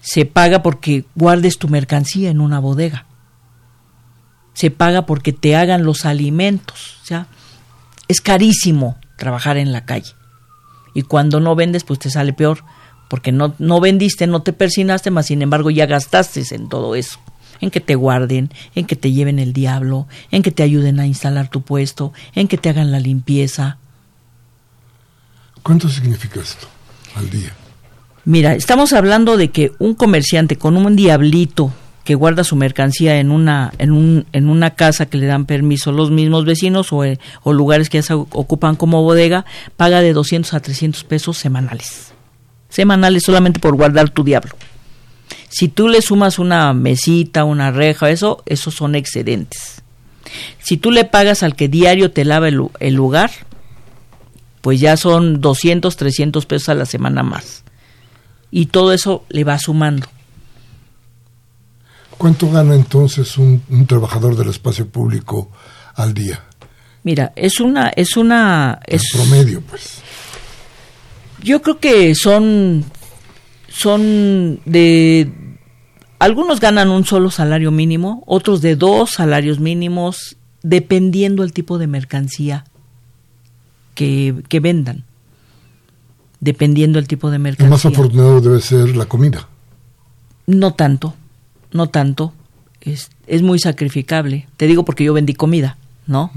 [0.00, 3.06] Se paga porque guardes tu mercancía en una bodega.
[4.58, 6.96] Se paga porque te hagan los alimentos.
[7.00, 7.28] O sea,
[8.08, 10.14] es carísimo trabajar en la calle.
[10.94, 12.64] Y cuando no vendes, pues te sale peor.
[13.08, 17.20] Porque no, no vendiste, no te persinaste, más sin embargo ya gastaste en todo eso.
[17.60, 21.06] En que te guarden, en que te lleven el diablo, en que te ayuden a
[21.06, 23.78] instalar tu puesto, en que te hagan la limpieza.
[25.62, 26.66] ¿Cuánto significa esto
[27.14, 27.52] al día?
[28.24, 31.72] Mira, estamos hablando de que un comerciante con un diablito
[32.08, 35.92] que guarda su mercancía en una, en, un, en una casa que le dan permiso
[35.92, 39.44] los mismos vecinos o, eh, o lugares que ya se ocupan como bodega,
[39.76, 42.14] paga de 200 a 300 pesos semanales.
[42.70, 44.52] Semanales solamente por guardar tu diablo.
[45.50, 49.82] Si tú le sumas una mesita, una reja, eso, esos son excedentes.
[50.60, 53.32] Si tú le pagas al que diario te lava el, el lugar,
[54.62, 57.64] pues ya son 200, 300 pesos a la semana más
[58.50, 60.08] y todo eso le va sumando.
[62.18, 65.50] ¿Cuánto gana entonces un, trabajador del espacio público
[65.94, 66.44] al día?
[67.04, 70.02] Mira, es una, es una, es promedio, pues.
[71.42, 72.84] Yo creo que son,
[73.68, 75.30] son de,
[76.18, 81.86] algunos ganan un solo salario mínimo, otros de dos salarios mínimos, dependiendo el tipo de
[81.86, 82.64] mercancía
[83.94, 85.04] que, que vendan
[86.40, 87.66] dependiendo del tipo de mercancía.
[87.66, 89.48] Lo más afortunado debe ser la comida.
[90.46, 91.14] No tanto,
[91.72, 92.32] no tanto.
[92.80, 94.46] Es, es muy sacrificable.
[94.56, 96.30] Te digo porque yo vendí comida, ¿no?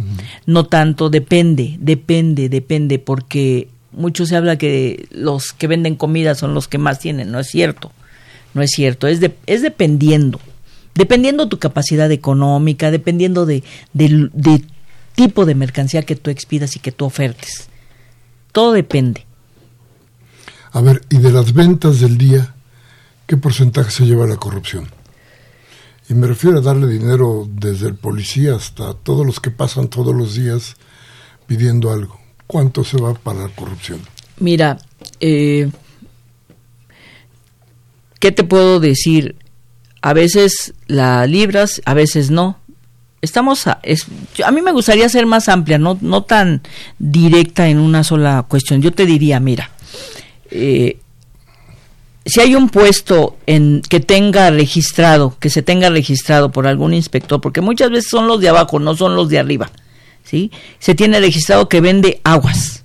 [0.45, 6.53] No tanto, depende, depende, depende, porque mucho se habla que los que venden comida son
[6.53, 7.91] los que más tienen, no es cierto.
[8.53, 10.39] No es cierto, es, de, es dependiendo.
[10.93, 13.63] Dependiendo tu capacidad económica, dependiendo de,
[13.93, 14.65] de, de
[15.15, 17.69] tipo de mercancía que tú expidas y que tú ofertes.
[18.51, 19.25] Todo depende.
[20.73, 22.55] A ver, y de las ventas del día,
[23.25, 24.89] ¿qué porcentaje se lleva la corrupción?
[26.11, 30.13] Y me refiero a darle dinero desde el policía hasta todos los que pasan todos
[30.13, 30.75] los días
[31.47, 32.19] pidiendo algo.
[32.47, 34.01] ¿Cuánto se va para la corrupción?
[34.37, 34.77] Mira,
[35.21, 35.71] eh,
[38.19, 39.37] ¿qué te puedo decir?
[40.01, 42.59] A veces la libras, a veces no.
[43.21, 44.05] Estamos a, es,
[44.43, 46.61] a mí me gustaría ser más amplia, no, no tan
[46.99, 48.81] directa en una sola cuestión.
[48.81, 49.71] Yo te diría, mira,
[50.49, 50.99] eh,
[52.25, 57.41] si hay un puesto en que tenga registrado, que se tenga registrado por algún inspector,
[57.41, 59.71] porque muchas veces son los de abajo, no son los de arriba,
[60.23, 60.51] ¿sí?
[60.79, 62.83] Se tiene registrado que vende aguas.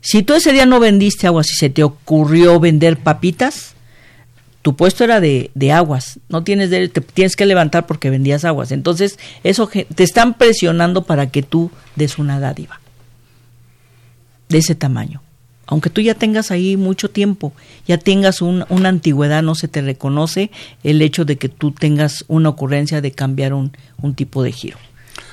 [0.00, 3.74] Si tú ese día no vendiste aguas y se te ocurrió vender papitas,
[4.62, 8.44] tu puesto era de, de aguas, no tienes de, te tienes que levantar porque vendías
[8.44, 8.72] aguas.
[8.72, 12.80] Entonces, eso te están presionando para que tú des una dádiva
[14.48, 15.20] de ese tamaño
[15.66, 17.52] aunque tú ya tengas ahí mucho tiempo,
[17.86, 20.50] ya tengas una antigüedad, no se te reconoce
[20.82, 24.78] el hecho de que tú tengas una ocurrencia de cambiar un, un tipo de giro.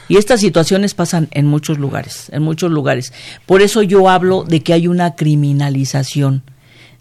[0.07, 3.13] Y estas situaciones pasan en muchos lugares, en muchos lugares.
[3.45, 6.41] Por eso yo hablo de que hay una criminalización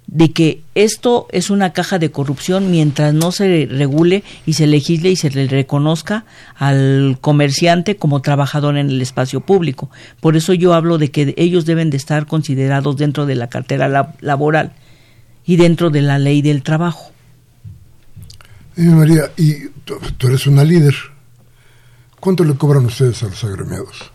[0.09, 5.11] de que esto es una caja de corrupción mientras no se regule y se legisle
[5.11, 6.25] y se le reconozca
[6.57, 9.91] al comerciante como trabajador en el espacio público.
[10.21, 14.15] Por eso yo hablo de que ellos deben de estar considerados dentro de la cartera
[14.21, 14.73] laboral
[15.45, 17.13] y dentro de la ley del trabajo.
[18.77, 20.95] María, y tú, eres una líder.
[22.19, 24.11] ¿Cuánto le cobran ustedes a los agremiados?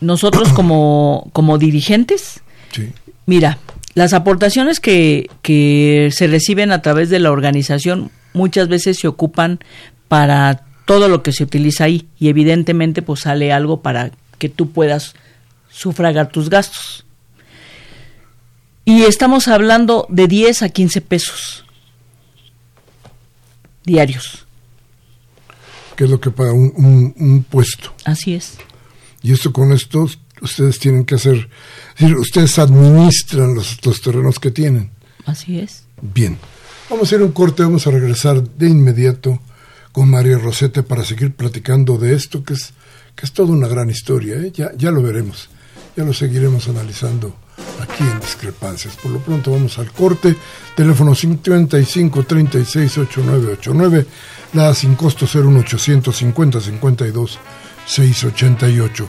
[0.00, 2.40] Nosotros como, como dirigentes,
[2.72, 2.92] sí.
[3.26, 3.58] mira,
[3.94, 9.60] las aportaciones que, que se reciben a través de la organización muchas veces se ocupan
[10.08, 14.72] para todo lo que se utiliza ahí y evidentemente pues sale algo para que tú
[14.72, 15.14] puedas
[15.70, 17.06] sufragar tus gastos.
[18.84, 21.64] Y estamos hablando de 10 a 15 pesos
[23.84, 24.46] diarios.
[25.96, 27.92] ¿Qué es lo que paga un, un puesto?
[28.04, 28.58] Así es.
[29.22, 31.48] Y esto con estos ustedes tienen que hacer,
[32.18, 34.90] ustedes administran los, terrenos que tienen.
[35.24, 35.84] Así es.
[36.00, 36.36] Bien,
[36.90, 39.40] vamos a ir a un corte, vamos a regresar de inmediato
[39.92, 42.72] con María Rosete para seguir platicando de esto, que es,
[43.14, 44.50] que es toda una gran historia, ¿eh?
[44.52, 45.48] ya, ya lo veremos,
[45.96, 47.36] ya lo seguiremos analizando
[47.80, 48.96] aquí en Discrepancias.
[48.96, 50.34] Por lo pronto vamos al corte,
[50.74, 54.06] teléfono 55 36 8989,
[54.54, 57.38] la sin costo 01850 52
[57.86, 59.08] 688.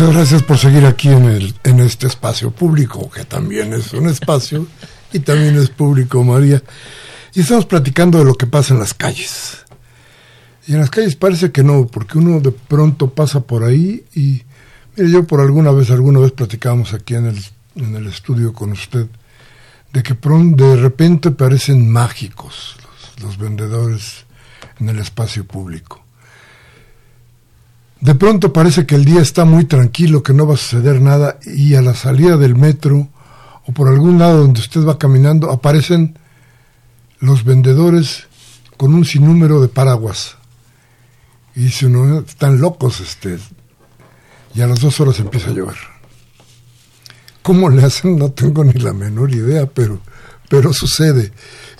[0.00, 4.08] Muchas gracias por seguir aquí en, el, en este espacio público, que también es un
[4.08, 4.64] espacio
[5.12, 6.62] y también es público, María.
[7.34, 9.64] Y estamos platicando de lo que pasa en las calles.
[10.68, 14.42] Y en las calles parece que no, porque uno de pronto pasa por ahí y,
[14.94, 17.44] mire, yo por alguna vez, alguna vez platicábamos aquí en el,
[17.74, 19.08] en el estudio con usted,
[19.92, 22.76] de que de repente parecen mágicos
[23.20, 24.26] los vendedores
[24.78, 26.04] en el espacio público
[28.00, 31.38] de pronto parece que el día está muy tranquilo, que no va a suceder nada
[31.44, 33.08] y a la salida del metro
[33.66, 36.18] o por algún lado donde usted va caminando aparecen
[37.18, 38.24] los vendedores
[38.76, 40.36] con un sinnúmero de paraguas.
[41.54, 43.38] Y dice uno, están locos este.
[44.54, 45.76] Y a las dos horas empieza a llover.
[47.42, 48.16] ¿Cómo le hacen?
[48.16, 50.00] No tengo ni la menor idea, pero,
[50.48, 51.32] pero sucede.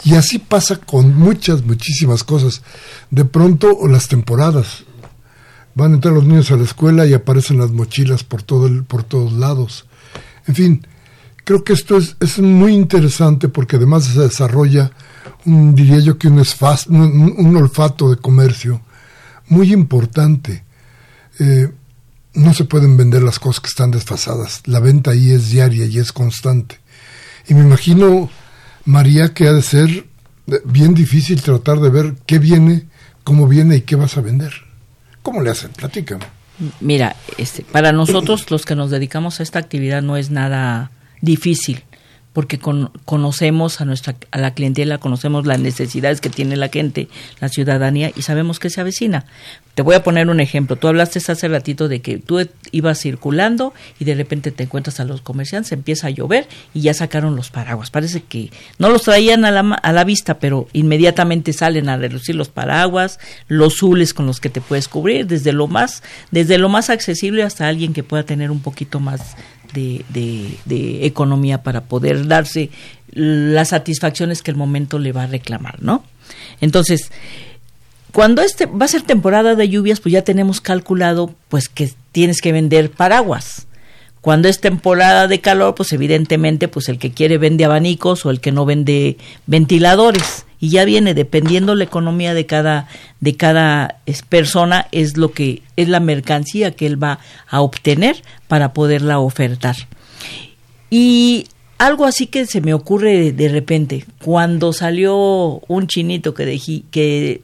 [0.05, 2.63] Y así pasa con muchas, muchísimas cosas.
[3.11, 4.85] De pronto, las temporadas.
[5.79, 8.83] Van a entrar los niños a la escuela y aparecen las mochilas por, todo el,
[8.83, 9.87] por todos lados.
[10.49, 10.87] En fin,
[11.45, 14.91] creo que esto es, es muy interesante porque además se desarrolla,
[15.45, 16.43] un, diría yo que un,
[16.89, 18.81] un, un olfato de comercio
[19.47, 20.65] muy importante.
[21.39, 21.73] Eh,
[22.35, 24.63] no se pueden vender las cosas que están desfasadas.
[24.67, 26.81] La venta ahí es diaria y es constante.
[27.47, 28.29] Y me imagino,
[28.85, 30.09] María, que ha de ser
[30.65, 32.89] bien difícil tratar de ver qué viene,
[33.23, 34.68] cómo viene y qué vas a vender.
[35.29, 35.71] ¿Cómo le hacen?
[35.73, 36.25] Platícame.
[36.81, 41.85] Mira, este, para nosotros los que nos dedicamos a esta actividad no es nada difícil
[42.39, 47.09] porque conocemos a nuestra a la clientela, conocemos las necesidades que tiene la gente,
[47.41, 49.27] la ciudadanía y sabemos que se avecina.
[49.75, 50.77] Te voy a poner un ejemplo.
[50.77, 52.39] Tú hablaste hace ratito de que tú
[52.71, 56.95] ibas circulando y de repente te encuentras a los comerciantes, empieza a llover y ya
[56.95, 57.91] sacaron los paraguas.
[57.91, 62.37] Parece que no los traían a la, a la vista, pero inmediatamente salen a reducir
[62.37, 63.19] los paraguas,
[63.49, 67.43] los zules con los que te puedes cubrir, desde lo más, desde lo más accesible
[67.43, 69.37] hasta alguien que pueda tener un poquito más
[69.73, 72.71] de, economía para poder darse
[73.13, 76.05] las satisfacciones que el momento le va a reclamar, ¿no?
[76.61, 77.11] Entonces,
[78.13, 82.41] cuando este va a ser temporada de lluvias, pues ya tenemos calculado pues que tienes
[82.41, 83.68] que vender paraguas.
[84.21, 88.41] Cuando es temporada de calor, pues evidentemente pues el que quiere vende abanicos o el
[88.41, 89.17] que no vende
[89.47, 90.45] ventiladores.
[90.61, 92.89] Y ya viene dependiendo la economía de cada
[93.21, 98.73] de cada persona es lo que es la mercancía que él va a obtener para
[98.73, 99.77] poderla ofertar.
[100.91, 101.47] Y
[101.79, 106.61] algo así que se me ocurre de, repente cuando salió un chinito que
[106.91, 107.43] que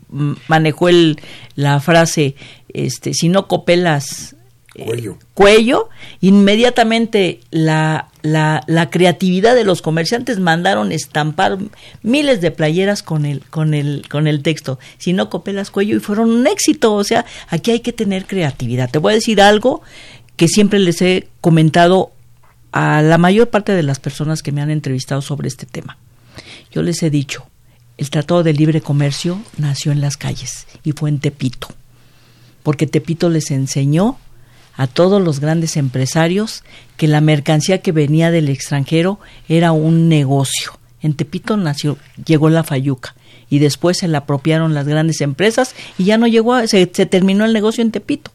[0.48, 1.20] manejó el,
[1.54, 2.34] la frase
[2.68, 4.34] este si no copelas
[4.74, 5.18] Cuello.
[5.34, 5.88] cuello,
[6.20, 11.58] inmediatamente la, la, la, creatividad de los comerciantes mandaron estampar
[12.02, 16.00] miles de playeras con el, con el, con el texto, si no copelas cuello, y
[16.00, 16.92] fueron un éxito.
[16.94, 18.90] O sea, aquí hay que tener creatividad.
[18.90, 19.82] Te voy a decir algo
[20.34, 22.10] que siempre les he comentado
[22.72, 25.96] a la mayor parte de las personas que me han entrevistado sobre este tema.
[26.72, 27.46] Yo les he dicho,
[27.96, 31.68] el Tratado de Libre Comercio nació en las calles y fue en Tepito,
[32.64, 34.18] porque Tepito les enseñó
[34.76, 36.64] a todos los grandes empresarios
[36.96, 39.18] que la mercancía que venía del extranjero
[39.48, 40.78] era un negocio.
[41.00, 43.14] En Tepito nació, llegó la Fayuca
[43.50, 47.44] y después se la apropiaron las grandes empresas y ya no llegó, se, se terminó
[47.44, 48.32] el negocio en Tepito.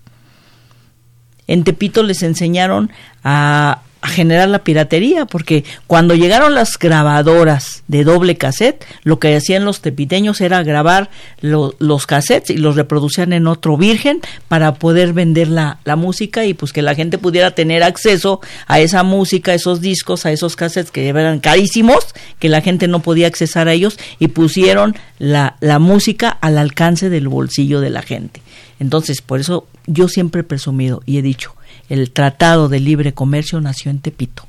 [1.47, 2.91] En Tepito les enseñaron
[3.23, 9.35] a, a generar la piratería, porque cuando llegaron las grabadoras de doble cassette, lo que
[9.35, 11.09] hacían los tepiteños era grabar
[11.41, 16.53] los cassettes y los reproducían en otro virgen para poder vender la, la, música y
[16.53, 20.55] pues que la gente pudiera tener acceso a esa música, a esos discos, a esos
[20.55, 21.99] cassettes que eran carísimos,
[22.39, 27.09] que la gente no podía accesar a ellos y pusieron la, la música al alcance
[27.09, 28.41] del bolsillo de la gente.
[28.79, 31.53] Entonces, por eso yo siempre he presumido y he dicho,
[31.89, 34.45] el Tratado de Libre Comercio nació en Tepito.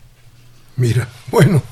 [0.76, 1.62] Mira, bueno,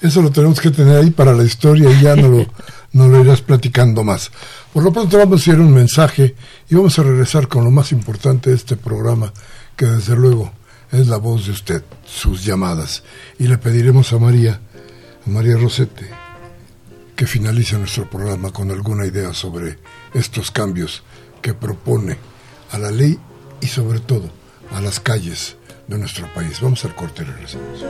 [0.00, 2.46] eso lo tenemos que tener ahí para la historia y ya no lo,
[2.92, 4.30] no lo irás platicando más.
[4.72, 6.34] Por lo pronto vamos a ir un mensaje
[6.68, 9.32] y vamos a regresar con lo más importante de este programa,
[9.76, 10.52] que desde luego
[10.90, 13.02] es la voz de usted, sus llamadas.
[13.38, 14.60] Y le pediremos a María,
[15.26, 16.08] a María Rosete,
[17.14, 19.78] que finalice nuestro programa con alguna idea sobre
[20.14, 21.02] estos cambios
[21.42, 22.16] que propone
[22.72, 23.18] a la ley
[23.60, 24.39] y sobre todo
[24.72, 25.56] a las calles
[25.86, 26.60] de nuestro país.
[26.60, 27.84] Vamos al corte y regresamos.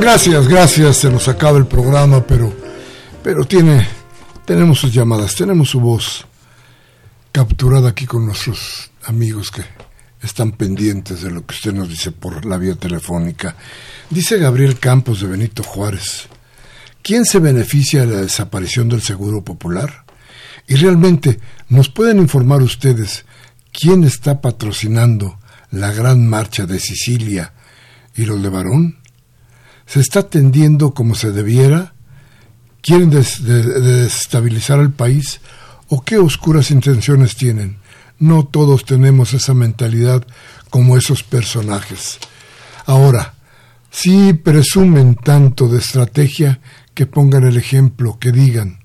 [0.00, 0.96] Gracias, gracias.
[0.96, 2.52] Se nos acaba el programa, pero,
[3.22, 3.86] pero tiene,
[4.44, 6.26] tenemos sus llamadas, tenemos su voz
[7.30, 9.62] capturada aquí con nuestros amigos que
[10.22, 13.56] están pendientes de lo que usted nos dice por la vía telefónica.
[14.10, 16.28] Dice Gabriel Campos de Benito Juárez,
[17.02, 20.04] ¿quién se beneficia de la desaparición del Seguro Popular?
[20.68, 23.24] Y realmente, ¿nos pueden informar ustedes
[23.72, 25.38] ¿quién está patrocinando
[25.70, 27.54] la gran marcha de Sicilia
[28.14, 29.01] y los de Barón?
[29.92, 31.92] ¿Se está atendiendo como se debiera?
[32.80, 35.42] ¿Quieren desestabilizar el país?
[35.88, 37.76] ¿O qué oscuras intenciones tienen?
[38.18, 40.26] No todos tenemos esa mentalidad
[40.70, 42.18] como esos personajes.
[42.86, 43.34] Ahora,
[43.90, 46.60] si presumen tanto de estrategia,
[46.94, 48.78] que pongan el ejemplo, que digan,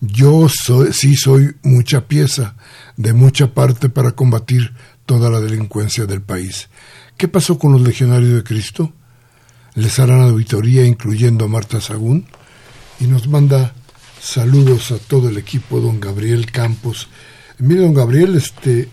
[0.00, 2.54] yo soy, sí soy mucha pieza,
[2.96, 4.72] de mucha parte para combatir
[5.04, 6.68] toda la delincuencia del país.
[7.16, 8.92] ¿Qué pasó con los legionarios de Cristo?
[9.74, 12.26] Les harán auditoría incluyendo a Marta Sagún
[13.00, 13.74] y nos manda
[14.20, 17.08] saludos a todo el equipo, don Gabriel Campos.
[17.58, 18.88] Mire, don Gabriel, este,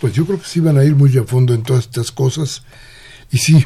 [0.00, 2.62] pues yo creo que sí van a ir muy a fondo en todas estas cosas
[3.30, 3.64] y sí,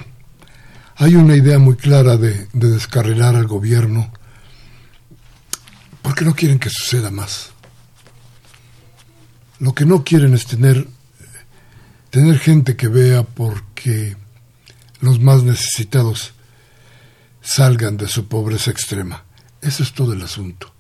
[0.97, 4.13] hay una idea muy clara de, de descarrilar al gobierno
[6.03, 7.51] porque no quieren que suceda más.
[9.61, 10.89] Lo que no quieren es tener,
[12.11, 14.17] tener gente que vea porque
[15.01, 16.35] los más necesitados
[17.51, 19.25] salgan de su pobreza extrema.
[19.61, 20.73] Eso es todo el asunto.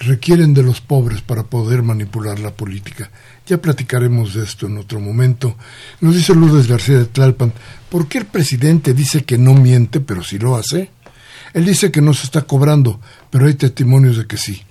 [0.00, 3.08] Requieren de los pobres para poder manipular la política.
[3.46, 5.56] Ya platicaremos de esto en otro momento.
[6.00, 7.52] Nos dice Lourdes García de Tlalpan,
[7.88, 10.90] ¿por qué el presidente dice que no miente, pero sí lo hace?
[11.54, 13.00] Él dice que no se está cobrando,
[13.30, 14.62] pero hay testimonios de que sí.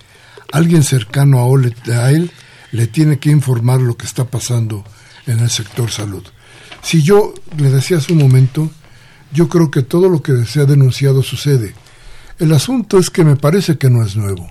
[0.52, 2.30] Alguien cercano a él
[2.72, 4.84] le tiene que informar lo que está pasando
[5.26, 6.24] en el sector salud.
[6.82, 8.70] Si yo le decía hace un momento,
[9.32, 11.74] yo creo que todo lo que se ha denunciado sucede.
[12.38, 14.50] El asunto es que me parece que no es nuevo.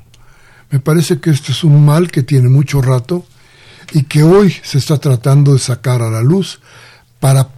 [0.70, 3.26] Me parece que esto es un mal que tiene mucho rato
[3.94, 6.60] y que hoy se está tratando de sacar a la luz
[7.20, 7.50] para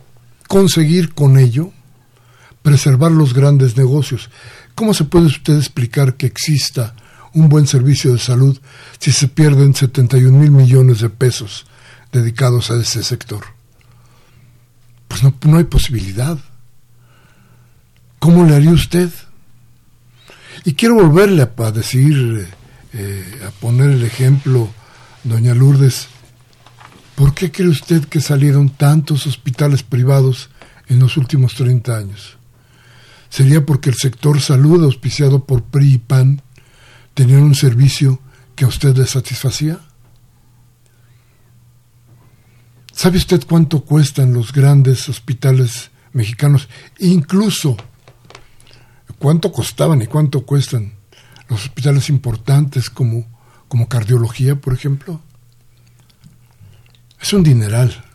[0.48, 1.72] conseguir con ello
[2.62, 4.30] preservar los grandes negocios.
[4.76, 6.96] ¿Cómo se puede usted explicar que exista
[7.34, 8.60] un buen servicio de salud
[9.00, 11.66] si se pierden 71 mil millones de pesos
[12.12, 13.44] dedicados a ese sector?
[15.08, 16.38] Pues no, no hay posibilidad.
[18.20, 19.10] ¿Cómo le haría usted?
[20.66, 22.48] Y quiero volverle a, decir,
[22.94, 24.70] eh, a poner el ejemplo,
[25.24, 26.10] doña Lourdes,
[27.16, 30.50] ¿por qué cree usted que salieron tantos hospitales privados
[30.88, 32.38] en los últimos 30 años?
[33.30, 36.42] ¿Sería porque el sector salud, auspiciado por PRI y PAN,
[37.14, 38.20] tenía un servicio
[38.56, 39.80] que a usted le satisfacía?
[42.92, 46.68] ¿Sabe usted cuánto cuestan los grandes hospitales mexicanos?
[46.98, 47.78] Incluso
[49.20, 50.94] cuánto costaban y cuánto cuestan
[51.50, 53.28] los hospitales importantes como,
[53.68, 55.22] como cardiología, por ejemplo.
[57.22, 58.06] Es un dineral.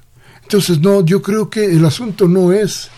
[0.42, 2.90] Entonces, no, yo creo que el asunto no es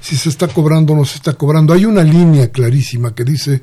[0.00, 1.72] si se está cobrando o no se está cobrando.
[1.72, 3.62] Hay una línea clarísima que dice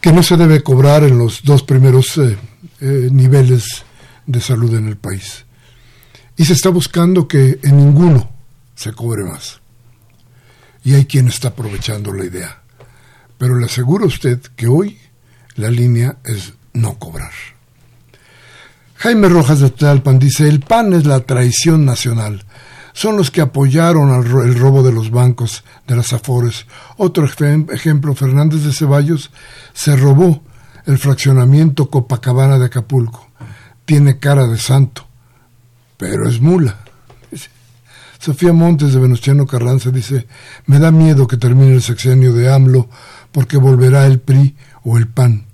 [0.00, 2.36] que no se debe cobrar en los dos primeros eh,
[2.80, 3.84] eh, niveles
[4.26, 5.44] de salud en el país.
[6.36, 8.30] Y se está buscando que en ninguno
[8.74, 9.60] se cobre más.
[10.82, 12.63] Y hay quien está aprovechando la idea.
[13.38, 14.98] Pero le aseguro a usted que hoy
[15.56, 17.32] la línea es no cobrar.
[18.96, 22.44] Jaime Rojas de Tlalpan dice, el PAN es la traición nacional
[22.94, 26.64] son los que apoyaron el robo de los bancos de las Afores.
[26.96, 29.32] Otro ejemplo, Fernández de Ceballos
[29.74, 30.42] se robó
[30.86, 33.28] el fraccionamiento Copacabana de Acapulco.
[33.84, 35.06] Tiene cara de santo,
[35.96, 36.78] pero es mula.
[38.20, 40.28] Sofía Montes de Venustiano Carranza dice,
[40.66, 42.88] me da miedo que termine el sexenio de AMLO
[43.34, 44.54] porque volverá el PRI
[44.84, 45.46] o el PAN.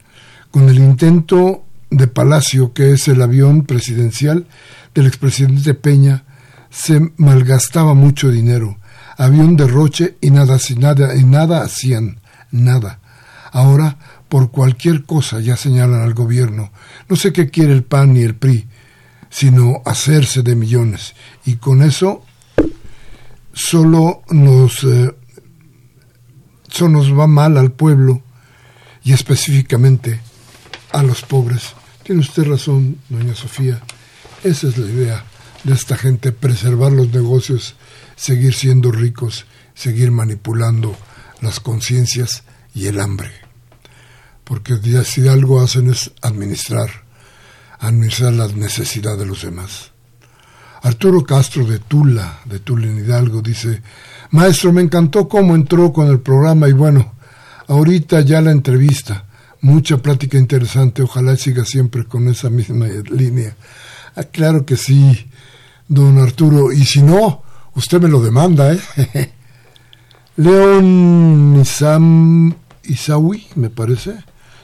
[0.51, 4.47] Con el intento de Palacio, que es el avión presidencial
[4.95, 6.25] del expresidente Peña,
[6.69, 8.79] se malgastaba mucho dinero.
[9.17, 12.21] Había un derroche y nada, nada, y nada hacían,
[12.51, 13.01] nada.
[13.51, 13.97] Ahora,
[14.29, 16.73] por cualquier cosa ya señalan al gobierno.
[17.09, 18.69] No sé qué quiere el PAN ni el PRI,
[19.31, 21.15] sino hacerse de millones.
[21.47, 22.25] Y con eso
[23.55, 25.15] solo nos, eh,
[26.71, 28.23] solo nos va mal al pueblo
[29.03, 30.21] y específicamente
[30.93, 31.75] a los pobres.
[32.03, 33.81] Tiene usted razón, doña Sofía.
[34.43, 35.25] Esa es la idea
[35.65, 37.75] de esta gente, preservar los negocios,
[38.17, 40.97] seguir siendo ricos, seguir manipulando
[41.41, 42.45] las conciencias
[42.75, 43.31] y el hambre.
[44.45, 47.05] Porque si algo hacen es administrar,
[47.79, 49.93] administrar las necesidades de los demás.
[50.83, 53.83] Arturo Castro de Tula, de Tula en Hidalgo, dice,
[54.31, 57.13] Maestro, me encantó cómo entró con el programa y bueno,
[57.67, 59.25] ahorita ya la entrevista,
[59.61, 63.57] mucha plática interesante, ojalá siga siempre con esa misma línea.
[64.15, 65.29] Ah, claro que sí,
[65.89, 67.43] don Arturo, y si no,
[67.75, 68.81] usted me lo demanda, ¿eh?
[70.37, 72.55] León Isam
[72.85, 74.15] Isawi, me parece,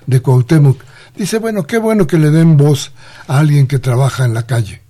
[0.07, 0.81] de Cuauhtémoc,
[1.17, 2.93] dice, bueno, qué bueno que le den voz
[3.27, 4.87] a alguien que trabaja en la calle.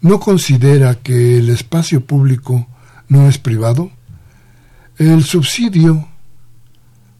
[0.00, 2.68] ¿no considera que el espacio público
[3.08, 3.90] no es privado?
[4.98, 6.08] El subsidio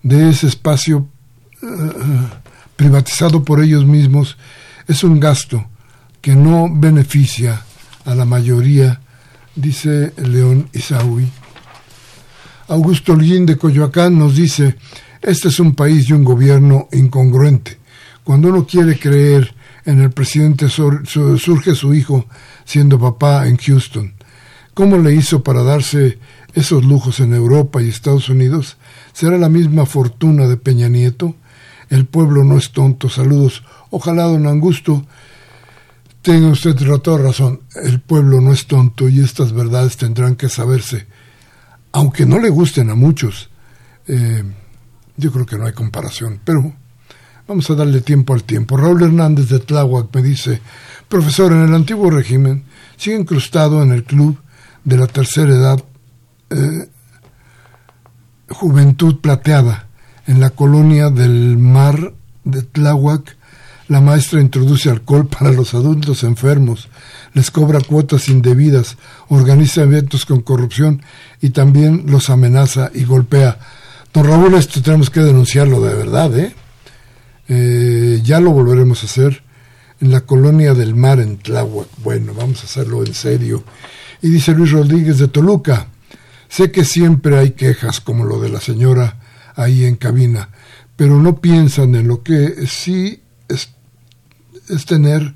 [0.02, 1.08] de ese espacio
[1.62, 1.66] eh,
[2.76, 4.36] privatizado por ellos mismos
[4.86, 5.66] es un gasto
[6.20, 7.62] que no beneficia
[8.04, 9.00] a la mayoría,
[9.54, 11.28] dice León Isaui.
[12.68, 14.76] Augusto Holguín de Coyoacán nos dice,
[15.22, 17.78] este es un país y un gobierno incongruente.
[18.24, 22.26] Cuando uno quiere creer en el presidente surge su hijo
[22.64, 24.15] siendo papá en Houston.
[24.76, 26.18] ¿Cómo le hizo para darse
[26.52, 28.76] esos lujos en Europa y Estados Unidos?
[29.14, 31.34] ¿Será la misma fortuna de Peña Nieto?
[31.88, 33.08] El pueblo no es tonto.
[33.08, 33.64] Saludos.
[33.88, 35.06] Ojalá, don Augusto,
[36.20, 37.62] tenga usted toda razón.
[37.74, 41.06] El pueblo no es tonto y estas verdades tendrán que saberse.
[41.92, 43.48] Aunque no le gusten a muchos.
[44.06, 44.44] Eh,
[45.16, 46.38] yo creo que no hay comparación.
[46.44, 46.74] Pero
[47.48, 48.76] Vamos a darle tiempo al tiempo.
[48.76, 50.60] Raúl Hernández de Tláhuac me dice,
[51.08, 52.64] profesor, en el antiguo régimen
[52.96, 54.36] sigue incrustado en el club
[54.86, 55.84] de la tercera edad
[56.50, 56.88] eh,
[58.48, 59.88] Juventud Plateada,
[60.28, 62.14] en la colonia del Mar
[62.44, 63.36] de Tláhuac.
[63.88, 66.88] La maestra introduce alcohol para los adultos enfermos,
[67.34, 68.96] les cobra cuotas indebidas,
[69.28, 71.02] organiza eventos con corrupción
[71.40, 73.58] y también los amenaza y golpea.
[74.12, 76.54] Don Raúl, esto tenemos que denunciarlo de verdad, ¿eh?
[77.48, 79.42] Eh, ya lo volveremos a hacer
[80.00, 81.88] en la colonia del mar en Tláhuac.
[82.02, 83.62] Bueno, vamos a hacerlo en serio.
[84.22, 85.88] Y dice Luis Rodríguez de Toluca,
[86.48, 89.20] sé que siempre hay quejas como lo de la señora
[89.56, 90.50] ahí en cabina,
[90.96, 93.68] pero no piensan en lo que sí es,
[94.86, 95.34] tener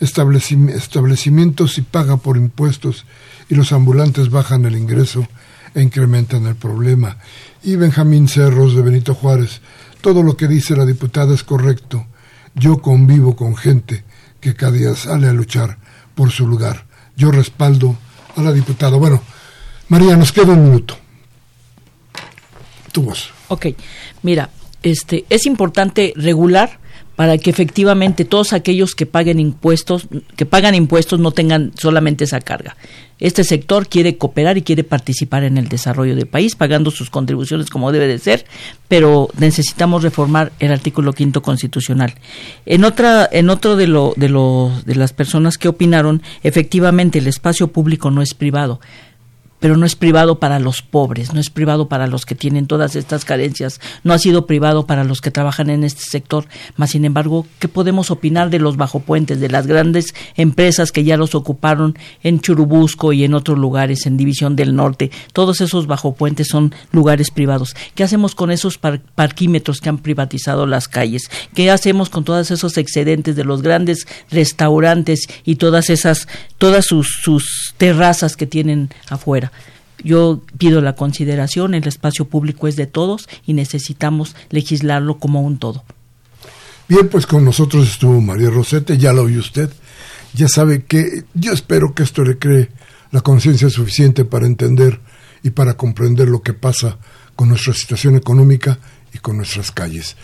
[0.00, 3.06] establecimientos y paga por impuestos
[3.48, 5.26] y los ambulantes bajan el ingreso
[5.74, 7.18] e incrementan el problema.
[7.62, 9.60] Y Benjamín Cerros de Benito Juárez,
[10.00, 12.06] todo lo que dice la diputada es correcto.
[12.54, 14.04] Yo convivo con gente
[14.40, 15.78] que cada día sale a luchar
[16.14, 16.86] por su lugar.
[17.16, 17.96] Yo respaldo
[18.36, 18.96] a la diputada.
[18.96, 19.22] Bueno,
[19.88, 20.96] María, nos queda un minuto.
[22.92, 23.30] Tu voz.
[23.48, 23.66] Ok,
[24.22, 24.50] mira,
[24.82, 26.78] este, es importante regular
[27.16, 30.06] para que efectivamente todos aquellos que paguen impuestos,
[30.36, 32.76] que pagan impuestos no tengan solamente esa carga.
[33.18, 37.70] Este sector quiere cooperar y quiere participar en el desarrollo del país, pagando sus contribuciones
[37.70, 38.44] como debe de ser,
[38.88, 42.14] pero necesitamos reformar el artículo quinto constitucional.
[42.66, 47.26] En otra, en otro de lo, de lo, de las personas que opinaron, efectivamente el
[47.26, 48.80] espacio público no es privado
[49.66, 52.94] pero no es privado para los pobres, no es privado para los que tienen todas
[52.94, 56.46] estas carencias, no ha sido privado para los que trabajan en este sector.
[56.76, 61.16] Mas, sin embargo, ¿qué podemos opinar de los bajopuentes, de las grandes empresas que ya
[61.16, 65.10] los ocuparon en Churubusco y en otros lugares, en División del Norte?
[65.32, 67.74] Todos esos bajopuentes son lugares privados.
[67.96, 71.28] ¿Qué hacemos con esos parquímetros que han privatizado las calles?
[71.56, 77.08] ¿Qué hacemos con todos esos excedentes de los grandes restaurantes y todas esas, todas sus,
[77.20, 79.50] sus terrazas que tienen afuera?
[80.04, 85.58] Yo pido la consideración, el espacio público es de todos y necesitamos legislarlo como un
[85.58, 85.84] todo.
[86.88, 89.70] Bien, pues con nosotros estuvo María Rosete, ya lo oyó usted,
[90.34, 92.68] ya sabe que yo espero que esto le cree
[93.10, 95.00] la conciencia suficiente para entender
[95.42, 96.98] y para comprender lo que pasa
[97.34, 98.78] con nuestra situación económica
[99.12, 100.16] y con nuestras calles.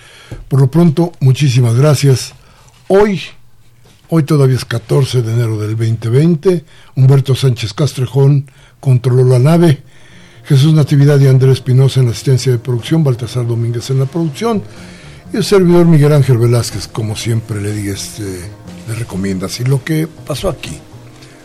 [0.48, 2.34] Por lo pronto, muchísimas gracias.
[2.88, 3.20] Hoy,
[4.08, 6.64] hoy todavía es 14 de enero del 2020,
[6.96, 8.50] Humberto Sánchez Castrejón
[8.82, 9.80] controló la nave.
[10.44, 14.60] Jesús Natividad y Andrés Espinosa en la asistencia de producción, Baltasar Domínguez en la producción
[15.32, 18.40] y el servidor Miguel Ángel Velázquez, como siempre le diga, este,
[18.88, 19.48] le recomienda.
[19.48, 20.78] Si lo que pasó aquí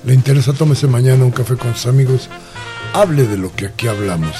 [0.03, 2.27] le interesa, tómese mañana un café con sus amigos,
[2.93, 4.35] hable de lo que aquí hablamos.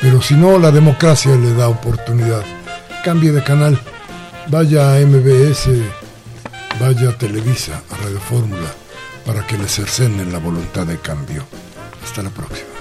[0.00, 2.44] Pero si no, la democracia le da oportunidad.
[3.04, 3.80] Cambie de canal,
[4.48, 5.70] vaya a MBS,
[6.80, 8.72] vaya a Televisa, a Radio Fórmula,
[9.26, 11.44] para que le cercenen la voluntad de cambio.
[12.02, 12.77] Hasta la próxima.